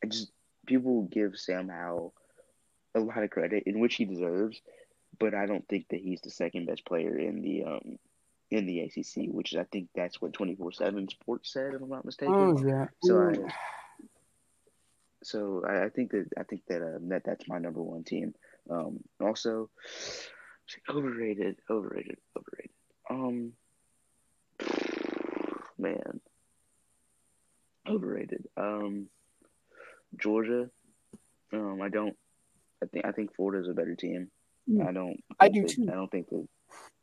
[0.03, 0.31] I just
[0.67, 2.15] people give Sam Howell
[2.95, 4.61] a lot of credit, in which he deserves,
[5.19, 7.99] but I don't think that he's the second best player in the um
[8.51, 11.89] in the ACC, which I think that's what twenty four seven Sports said, if I'm
[11.89, 12.35] not mistaken.
[12.35, 12.87] Oh yeah.
[13.03, 13.53] So I,
[15.23, 18.35] so I, I think that I think that uh, that that's my number one team.
[18.71, 19.71] Um, also,
[20.89, 22.71] overrated, overrated, overrated.
[23.09, 23.53] Um,
[25.79, 26.21] man,
[27.89, 28.47] overrated.
[28.57, 29.09] Um,
[30.19, 30.71] Georgia.
[31.53, 32.17] Um, I don't.
[32.83, 34.31] I think I think Florida's a better team.
[34.85, 35.23] I don't.
[35.39, 35.87] I do that- too.
[35.91, 36.47] I don't think that.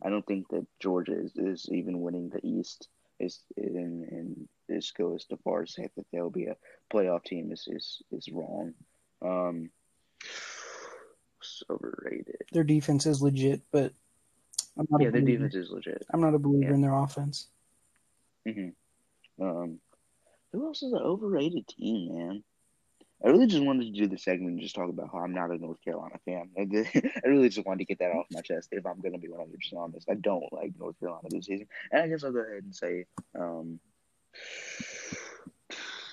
[0.03, 2.89] I don't think that Georgia is, is even winning the East.
[3.19, 6.57] Is and and this goes too far to say that they'll be a
[6.91, 8.73] playoff team is is is wrong.
[9.21, 9.69] Um,
[11.69, 12.41] overrated.
[12.51, 13.93] Their defense is legit, but
[14.77, 16.05] I'm not Yeah, their defense is legit.
[16.11, 16.73] I'm not a believer Yeah.
[16.75, 17.47] in their offense.
[18.47, 19.43] Mm-hmm.
[19.43, 19.79] Um,
[20.51, 22.43] who else is an overrated team, man?
[23.23, 25.49] I really just wanted to do the segment and just talk about how I'm not
[25.49, 26.49] a North Carolina fan.
[26.57, 28.69] I really just wanted to get that off my chest.
[28.71, 31.67] If I'm going to be 100 percent honest, I don't like North Carolina this season,
[31.91, 33.05] and I guess I'll go ahead and say,
[33.39, 33.79] um,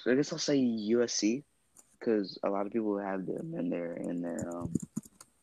[0.07, 1.43] I guess I'll say USC
[1.99, 4.73] because a lot of people have them in their in their um,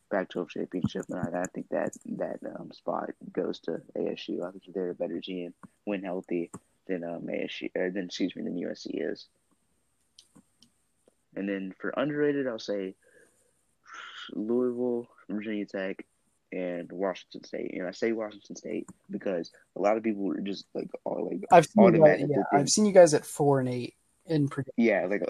[0.09, 4.47] Pac-12 championship, and I, I think that that um, spot goes to ASU.
[4.47, 5.53] I think they're a better team
[5.83, 6.49] when healthy
[6.87, 9.27] than um, ASU or than excuse me than USC is.
[11.37, 12.95] And then for underrated, I'll say
[14.33, 16.03] Louisville, Virginia Tech,
[16.51, 17.73] and Washington State.
[17.73, 21.43] And I say Washington State because a lot of people are just like all like
[21.51, 24.47] I've seen you guys, automatically yeah, I've seen you guys at four and eight in
[24.47, 24.73] prediction.
[24.83, 25.23] yeah, like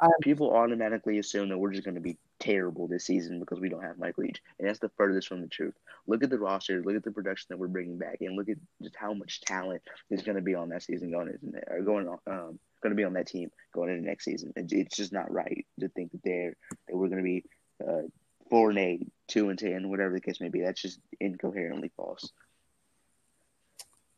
[0.00, 3.68] I- people automatically assume that we're just going to be terrible this season because we
[3.68, 5.74] don't have Mike Leach, and that's the furthest from the truth.
[6.06, 8.58] Look at the roster, look at the production that we're bringing back, and look at
[8.80, 12.18] just how much talent is going to be on that season going into going on
[12.28, 14.52] um going to be on that team going into next season.
[14.56, 16.54] It, it's just not right to think that they're
[16.88, 17.44] that we're going to be
[17.86, 18.02] uh,
[18.50, 20.60] four and eight, two and ten, whatever the case may be.
[20.60, 22.32] That's just incoherently false.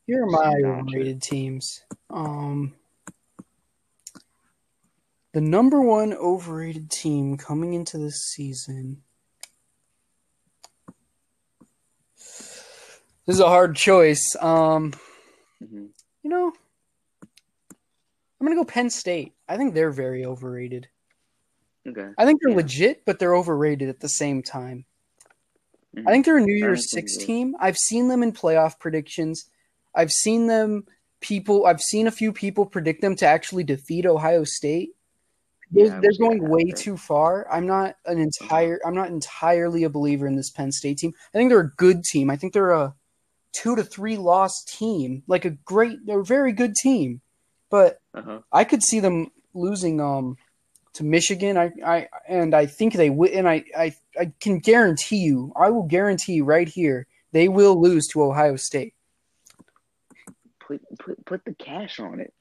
[0.07, 0.67] Here are my Gotcha.
[0.67, 1.83] overrated teams.
[2.09, 2.75] Um,
[5.33, 9.03] the number one overrated team coming into this season.
[13.27, 14.35] This is a hard choice.
[14.41, 14.93] Um,
[15.61, 15.87] hmm
[16.23, 16.53] you know,
[18.41, 19.35] I'm gonna go Penn State.
[19.49, 20.89] I think they're very overrated.
[21.87, 22.57] Okay, I think they're Yeah.
[22.57, 24.85] legit, but they're overrated at the same time.
[25.97, 26.07] Mhm.
[26.07, 27.57] I think they're a New Year's Six team.
[27.59, 29.47] I've seen them in playoff predictions.
[29.95, 30.87] I've seen them
[31.21, 31.67] people.
[31.67, 34.95] I've seen a few people predict them to actually defeat Ohio State.
[35.73, 36.83] They're, Yeah, they're going way happen.
[36.83, 37.47] too far.
[37.51, 38.81] I'm not an entire.
[38.85, 41.13] I'm not entirely a believer in this Penn State team.
[41.35, 42.31] I think they're a good team.
[42.31, 42.95] I think they're a
[43.53, 45.23] two to three loss team.
[45.27, 45.99] Like a great.
[46.07, 47.21] They're a very good team,
[47.71, 48.41] but Uh-huh.
[48.53, 50.37] I could see them losing um
[50.95, 51.57] to Michigan.
[51.57, 53.31] I, I and I think they will.
[53.33, 57.81] And I, I I can guarantee you, I will guarantee you right here, they will
[57.81, 58.95] lose to Ohio State.
[60.59, 62.33] Put put put the cash on it.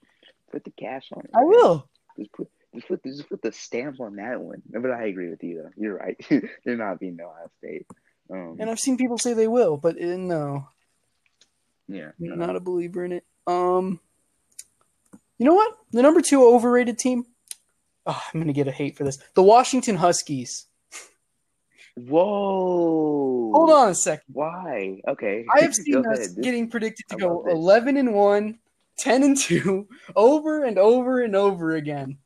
[0.52, 1.30] Put the cash on it.
[1.34, 1.88] I will.
[2.18, 4.62] Just put just put just put the stamp on that one.
[4.68, 5.70] But I agree with you though.
[5.76, 6.16] You're right.
[6.64, 7.86] They're not being Ohio State.
[8.30, 10.68] Um, And I've seen people say they will, but uh, no,
[11.88, 12.10] yeah.
[12.18, 12.34] no.
[12.36, 13.24] not a believer in it.
[13.46, 13.98] Um,
[15.40, 15.74] you know what?
[15.92, 17.24] The number two overrated team.
[18.06, 19.18] Oh, I'm gonna get a hate for this.
[19.34, 20.66] The Washington Huskies.
[21.96, 23.52] Whoa.
[23.54, 24.24] Hold on a second.
[24.32, 25.00] Why?
[25.08, 25.44] Okay.
[25.54, 26.42] I have seen us ahead.
[26.42, 28.58] Getting predicted to I go 11 and 1,
[28.98, 32.18] 10 and 2 over and over and over again.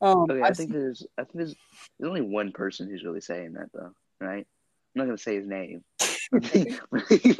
[0.00, 1.54] Um, Okay, I think seen- there's I think there's
[1.98, 3.90] there's only one person who's really saying that though,
[4.20, 4.46] right?
[4.46, 5.82] I'm not gonna say his name.
[6.00, 7.38] I think- I think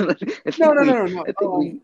[0.59, 1.23] no, no, no, no, no.
[1.23, 1.81] I think we- Um,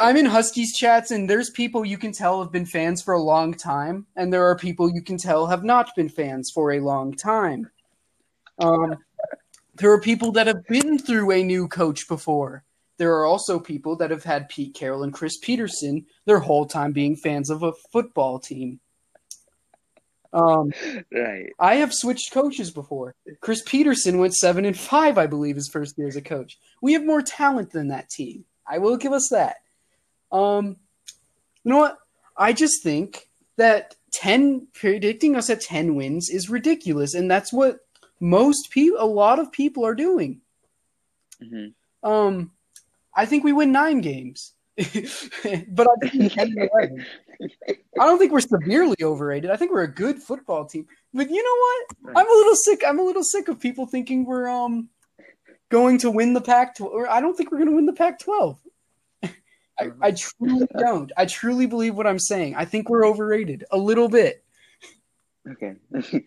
[0.00, 3.22] I'm in Huskies chats, and there's people you can tell have been fans for a
[3.22, 6.80] long time, and there are people you can tell have not been fans for a
[6.80, 7.68] long time.
[8.58, 8.96] Um,
[9.74, 12.64] there are people that have been through a new coach before.
[12.98, 16.92] There are also people that have had Pete Carroll and Chris Petersen their whole time
[16.92, 18.78] being fans of a football team.
[20.32, 20.72] Um,
[21.12, 21.52] right.
[21.58, 23.14] I have switched coaches before.
[23.40, 26.58] Chris Petersen went seven and five, I believe, his first year as a coach.
[26.80, 28.44] We have more talent than that team.
[28.66, 29.56] I will give us that.
[30.32, 30.76] Um,
[31.64, 31.98] you know what?
[32.36, 37.80] I just think that ten predicting us at ten wins is ridiculous, and that's what
[38.20, 40.40] most people, a lot of people, are doing.
[41.40, 41.66] hmm
[42.02, 42.52] Um,
[43.14, 44.54] I think we win nine games.
[44.76, 47.06] but I think 10 and 11.
[48.00, 49.50] I don't think we're severely overrated.
[49.50, 50.86] I think we're a good football team.
[51.12, 52.16] But you know what?
[52.18, 52.82] I'm a little sick.
[52.86, 54.88] I'm a little sick of people thinking we're um
[55.70, 56.76] going to win the Pac.
[56.80, 58.58] Or I don't think we're going to win the Pac-12.
[60.00, 61.12] I, I truly don't.
[61.16, 62.54] I truly believe what I'm saying.
[62.54, 64.44] I think we're overrated a little bit.
[65.50, 65.74] Okay,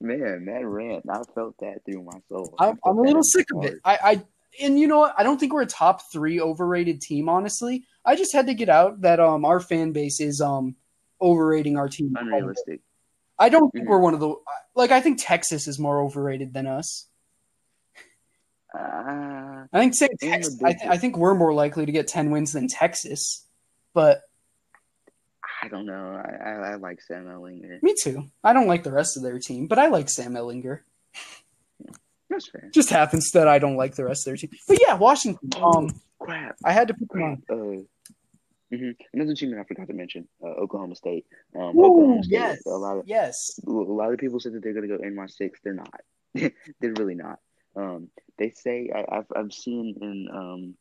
[0.00, 1.06] man, that rant.
[1.10, 2.54] I felt that through my soul.
[2.58, 3.78] I'm, I'm a little sick of it.
[3.82, 4.22] I, I
[4.60, 5.14] and you know what?
[5.16, 7.28] I don't think we're a top three overrated team.
[7.28, 10.76] Honestly, I just had to get out that um our fan base is um
[11.20, 12.14] overrating our team.
[12.16, 12.80] Unrealistic.
[13.38, 13.92] I don't think mm-hmm.
[13.92, 14.34] we're one of the
[14.74, 14.90] like.
[14.90, 17.06] I think Texas is more overrated than us.
[18.72, 22.52] Uh, I think Texas, I, th- I think we're more likely to get ten wins
[22.52, 23.46] than Texas,
[23.94, 24.22] but
[25.62, 26.22] I don't know.
[26.24, 27.82] I, I, I like Sam Ehlinger.
[27.82, 28.24] Me too.
[28.42, 30.80] I don't like the rest of their team, but I like Sam Ehlinger.
[32.30, 32.70] That's fair.
[32.72, 34.50] Just happens that I don't like the rest of their team.
[34.68, 35.50] But yeah, Washington.
[35.56, 36.56] Oh, um, crap.
[36.64, 37.42] I had to put them on.
[37.50, 37.54] Uh,
[38.74, 38.90] mm-hmm.
[39.12, 41.26] Another team that I forgot to mention, uh, Oklahoma State.
[41.56, 42.32] Um, Ooh, Oklahoma State.
[42.32, 43.60] yes, A lot of yes.
[43.66, 45.58] a lot of people said that they're going to go NY six.
[45.62, 46.00] They're not.
[46.34, 47.40] they're really not.
[47.76, 48.08] Um,
[48.38, 50.74] they say I, have I've seen in um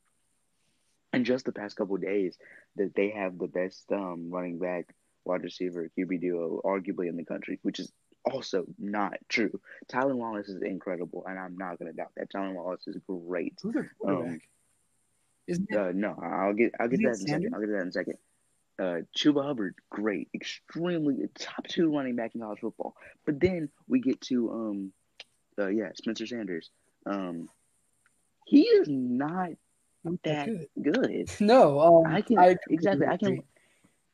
[1.14, 2.38] in just the past couple days
[2.76, 4.94] that they have the best um running back
[5.26, 7.92] wide receiver QB duo arguably in the country, which is
[8.26, 9.60] also not true.
[9.92, 12.32] Tylan Wallace is incredible, and I'm not going to doubt that.
[12.32, 13.54] Tylan Wallace is great.
[13.62, 14.34] Who's their quarterback?
[14.34, 14.42] Um,
[15.48, 17.54] is uh, no, I'll get I'll get that in a second.
[17.54, 18.18] I'll get that in a second.
[18.78, 22.96] Uh, Chuba Hubbard, great, extremely top two running back in college football.
[23.26, 24.94] But then we get to um,
[25.58, 26.70] uh, yeah, Spencer Sanders.
[27.06, 27.50] Um,
[28.46, 29.50] he is not
[30.24, 30.94] that good.
[30.94, 31.32] good.
[31.40, 33.08] No, um, I can I exactly.
[33.08, 33.44] I can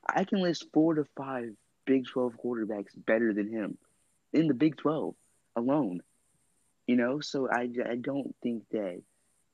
[0.08, 1.50] I can list four to five
[1.84, 3.78] Big Twelve quarterbacks better than him
[4.32, 5.14] in the Big Twelve
[5.54, 6.02] alone.
[6.86, 9.02] You know, so I, I don't think that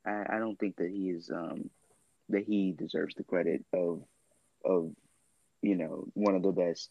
[0.07, 1.71] I, I don't think that he is um
[2.29, 4.03] that he deserves the credit of
[4.65, 4.93] of
[5.61, 6.91] you know one of the best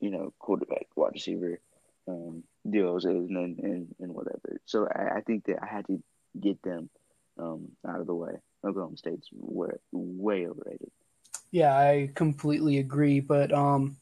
[0.00, 1.60] you know quarterback wide receiver
[2.06, 4.60] um, deals and, and and whatever.
[4.64, 6.02] So I, I think that I had to
[6.38, 6.90] get them
[7.38, 8.32] um, out of the way.
[8.64, 10.90] Oklahoma State's were way overrated.
[11.50, 13.20] Yeah, I completely agree.
[13.20, 13.96] But um,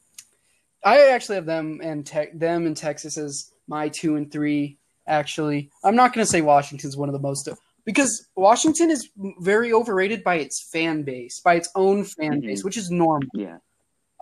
[0.83, 4.77] I actually have them and te- them and Texas as my two and three.
[5.05, 7.49] Actually, I'm not going to say Washington's one of the most
[7.85, 9.09] because Washington is
[9.39, 12.47] very overrated by its fan base, by its own fan mm-hmm.
[12.47, 13.27] base, which is normal.
[13.33, 13.57] Yeah.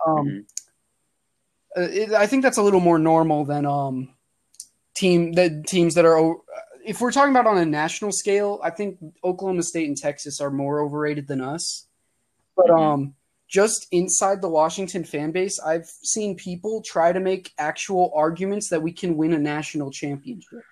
[0.04, 0.38] Um, mm-hmm.
[1.74, 4.10] Uh, it, I think that's a little more normal than um
[5.02, 6.36] team the teams that are.
[6.84, 10.50] If we're talking about on a national scale, I think Oklahoma State and Texas are
[10.50, 11.86] more overrated than us.
[12.56, 12.82] But mm-hmm.
[12.82, 13.14] um,
[13.48, 18.82] just inside the Washington fan base, I've seen people try to make actual arguments that
[18.82, 20.62] we can win a national championship.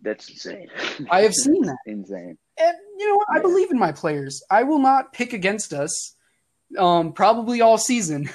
[0.00, 0.68] That's insane.
[1.10, 1.78] I have seen that.
[1.86, 2.38] insane.
[2.58, 3.26] And you know what?
[3.32, 3.38] Yeah.
[3.38, 4.42] I believe in my players.
[4.50, 6.14] I will not pick against us.
[6.78, 8.28] Um, probably all season.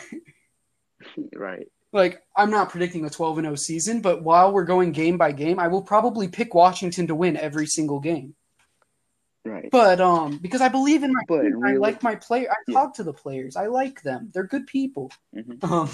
[1.35, 1.67] right.
[1.93, 5.31] Like I'm not predicting a 12 and 0 season, but while we're going game by
[5.31, 8.35] game, I will probably pick Washington to win every single game.
[9.43, 9.69] Right.
[9.71, 12.49] But um, because I believe in my, but team, really, I like my player.
[12.51, 12.73] I yeah.
[12.73, 13.55] talk to the players.
[13.55, 14.29] I like them.
[14.33, 15.11] They're good people.
[15.35, 15.65] Mm-hmm.
[15.73, 15.89] Um,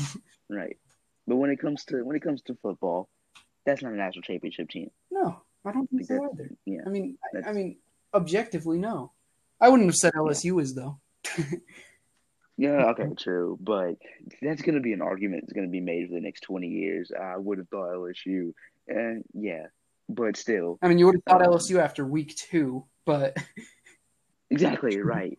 [0.49, 0.77] right.
[1.25, 3.09] But when it comes to when it comes to football,
[3.65, 4.91] that's not a national championship team.
[5.11, 6.51] No, I don't think so either.
[6.65, 6.81] Yeah.
[6.85, 7.77] I mean, I, I, mean,
[8.13, 9.11] objectively, no.
[9.59, 10.61] I wouldn't have said LSU yeah.
[10.61, 10.99] is though.
[12.57, 13.57] Yeah, okay, true.
[13.61, 13.95] But
[14.41, 16.67] that's going to be an argument that's going to be made for the next 20
[16.67, 17.11] years.
[17.17, 18.53] I would have thought LSU.
[18.87, 19.67] And yeah,
[20.09, 20.79] but still.
[20.81, 23.37] I mean, you would have thought um, LSU after week two, but.
[24.49, 25.37] exactly, right.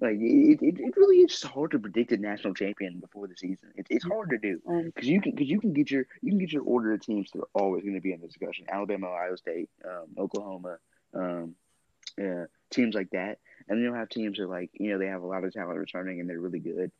[0.00, 3.70] Like, it, it, it really is hard to predict a national champion before the season.
[3.74, 4.60] It, it's hard to do.
[4.84, 7.30] Because you can, cause you can get your you can get your order of teams
[7.32, 10.76] that are always going to be in the discussion Alabama, Ohio State, um, Oklahoma,
[11.14, 11.54] um,
[12.16, 13.38] yeah, teams like that
[13.70, 15.78] and then you'll have teams that like you know they have a lot of talent
[15.78, 16.90] returning and they're really good.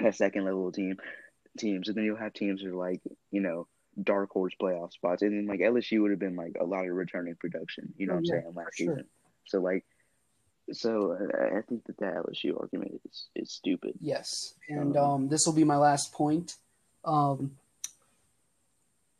[0.00, 0.96] A second level team
[1.58, 3.68] teams, and then you'll have teams that are like you know
[4.02, 6.94] dark horse playoff spots, and then like LSU would have been like a lot of
[6.94, 7.92] returning production.
[7.98, 9.04] You know oh, what I'm yeah, saying last season.
[9.44, 9.84] So like,
[10.72, 13.92] so uh, I think that that LSU argument is is stupid.
[14.00, 16.56] Yes, and um, um this will be my last point.
[17.04, 17.52] Um,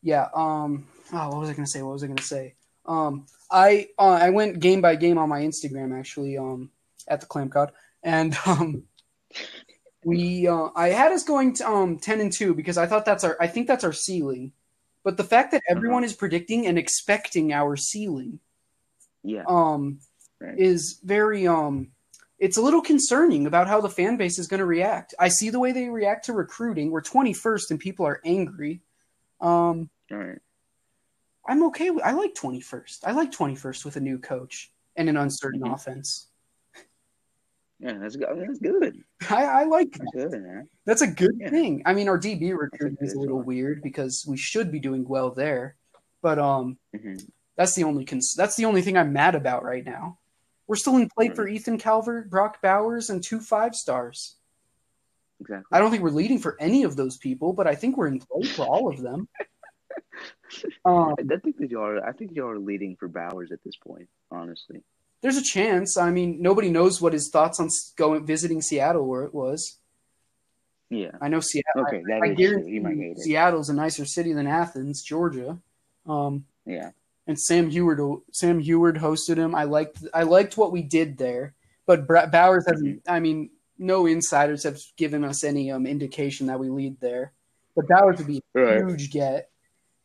[0.03, 0.29] yeah.
[0.35, 0.87] Um.
[1.13, 1.83] Oh, what was I gonna say?
[1.83, 2.55] What was I gonna say?
[2.87, 6.71] Um, I uh, I went game by game on my Instagram actually um,
[7.07, 7.73] at the Clam God,
[8.03, 8.85] and um,
[10.05, 13.25] we uh, I had us going to um, ten and two because I thought that's
[13.25, 14.53] our I think that's our ceiling,
[15.05, 16.11] but the fact that everyone uh-huh.
[16.11, 18.41] is predicting and expecting our ceiling,
[19.23, 20.01] yeah, um,
[20.41, 20.59] right.
[20.59, 21.89] is very um,
[22.39, 25.15] it's a little concerning about how the fan base is going to react.
[25.21, 26.91] I see the way they react to recruiting.
[26.91, 28.81] We're twenty first and people are angry.
[29.41, 30.39] Um, All right
[31.47, 32.05] I'm okay with.
[32.05, 33.01] I like 21st.
[33.05, 35.75] I like 21st with a new coach and an uncertain mm-hmm.
[35.75, 36.29] offense.
[37.81, 38.29] Yeah, that's good.
[38.37, 39.03] That's good.
[39.29, 40.07] I, I like that.
[40.15, 40.69] That's good.
[40.85, 41.51] That's a good Yeah.
[41.51, 41.83] thing.
[41.85, 43.47] I mean, our DB recruiting good is a little sign.
[43.47, 45.75] weird because we should be doing well there,
[46.21, 47.17] but um, hmm
[47.57, 50.19] that's the only cons- that's the only thing I'm mad about right now.
[50.67, 54.37] We're still in play for Ethan Calvert, Brock Bowers, and two five stars.
[55.41, 55.67] Exactly.
[55.71, 58.21] I don't think we're leading for any of those people, but I think we're in
[58.21, 59.29] play for all of them.
[60.85, 62.05] Um, I think that you are.
[62.07, 64.09] I think you are leading for Bowers at this point.
[64.31, 64.83] Honestly.
[65.23, 65.97] there's a chance.
[65.97, 69.25] I mean, nobody knows what his thoughts on going visiting Seattle were.
[69.25, 69.79] It was.
[70.91, 71.13] Yeah.
[71.23, 71.83] I know Seattle.
[71.87, 72.63] Okay, that I is true.
[72.65, 73.19] Hate it.
[73.21, 75.59] Seattle's a nicer city than Athens, Georgia.
[76.07, 76.91] Um, Yeah.
[77.27, 79.55] and Sam Huard, Sam Huard hosted him.
[79.55, 81.55] I liked, I liked what we did there,
[81.87, 83.03] but Bowers hasn't.
[83.09, 87.33] I mean, no insiders have given us any um indication that we lead there.
[87.75, 88.77] But Bowers would be a Right.
[88.85, 89.49] huge get.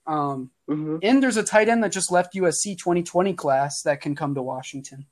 [0.08, 0.99] Um, Mhm.
[1.03, 4.41] and there's a tight end that just left USC 2020 class that can come to
[4.41, 5.05] Washington,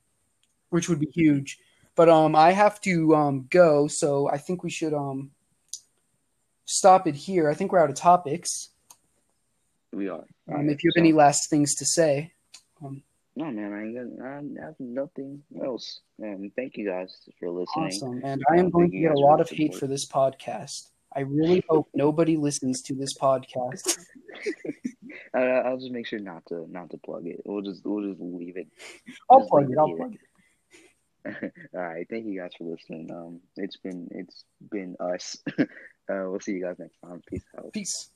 [0.69, 1.59] which would be huge.
[1.95, 5.31] But um, I have to um go, so I think we should um
[6.65, 7.49] stop it here.
[7.49, 8.69] I think we're out of topics.
[9.93, 10.25] We are.
[10.53, 12.33] Um, if you have any last things to say,
[12.81, 14.25] No, man, I.
[14.25, 16.01] I have nothing else.
[16.19, 17.87] And thank you guys for listening.
[17.87, 18.21] awesome.
[18.23, 20.89] And I am Um, going to get a lot of hate for this podcast.
[21.15, 23.99] I really hope nobody listens to this podcast.
[25.35, 27.41] Uh, I'll just make sure not to not to plug it.
[27.45, 28.67] We'll just we'll just leave it.
[29.29, 29.77] I'll Just plug it.
[29.77, 31.53] I'll plug it.
[31.73, 33.11] All right, thank you guys for listening.
[33.11, 35.37] Um, it's been it's been us.
[35.59, 35.65] uh,
[36.07, 37.21] we'll see you guys next time.
[37.27, 37.73] Peace out.
[37.73, 38.11] Peace.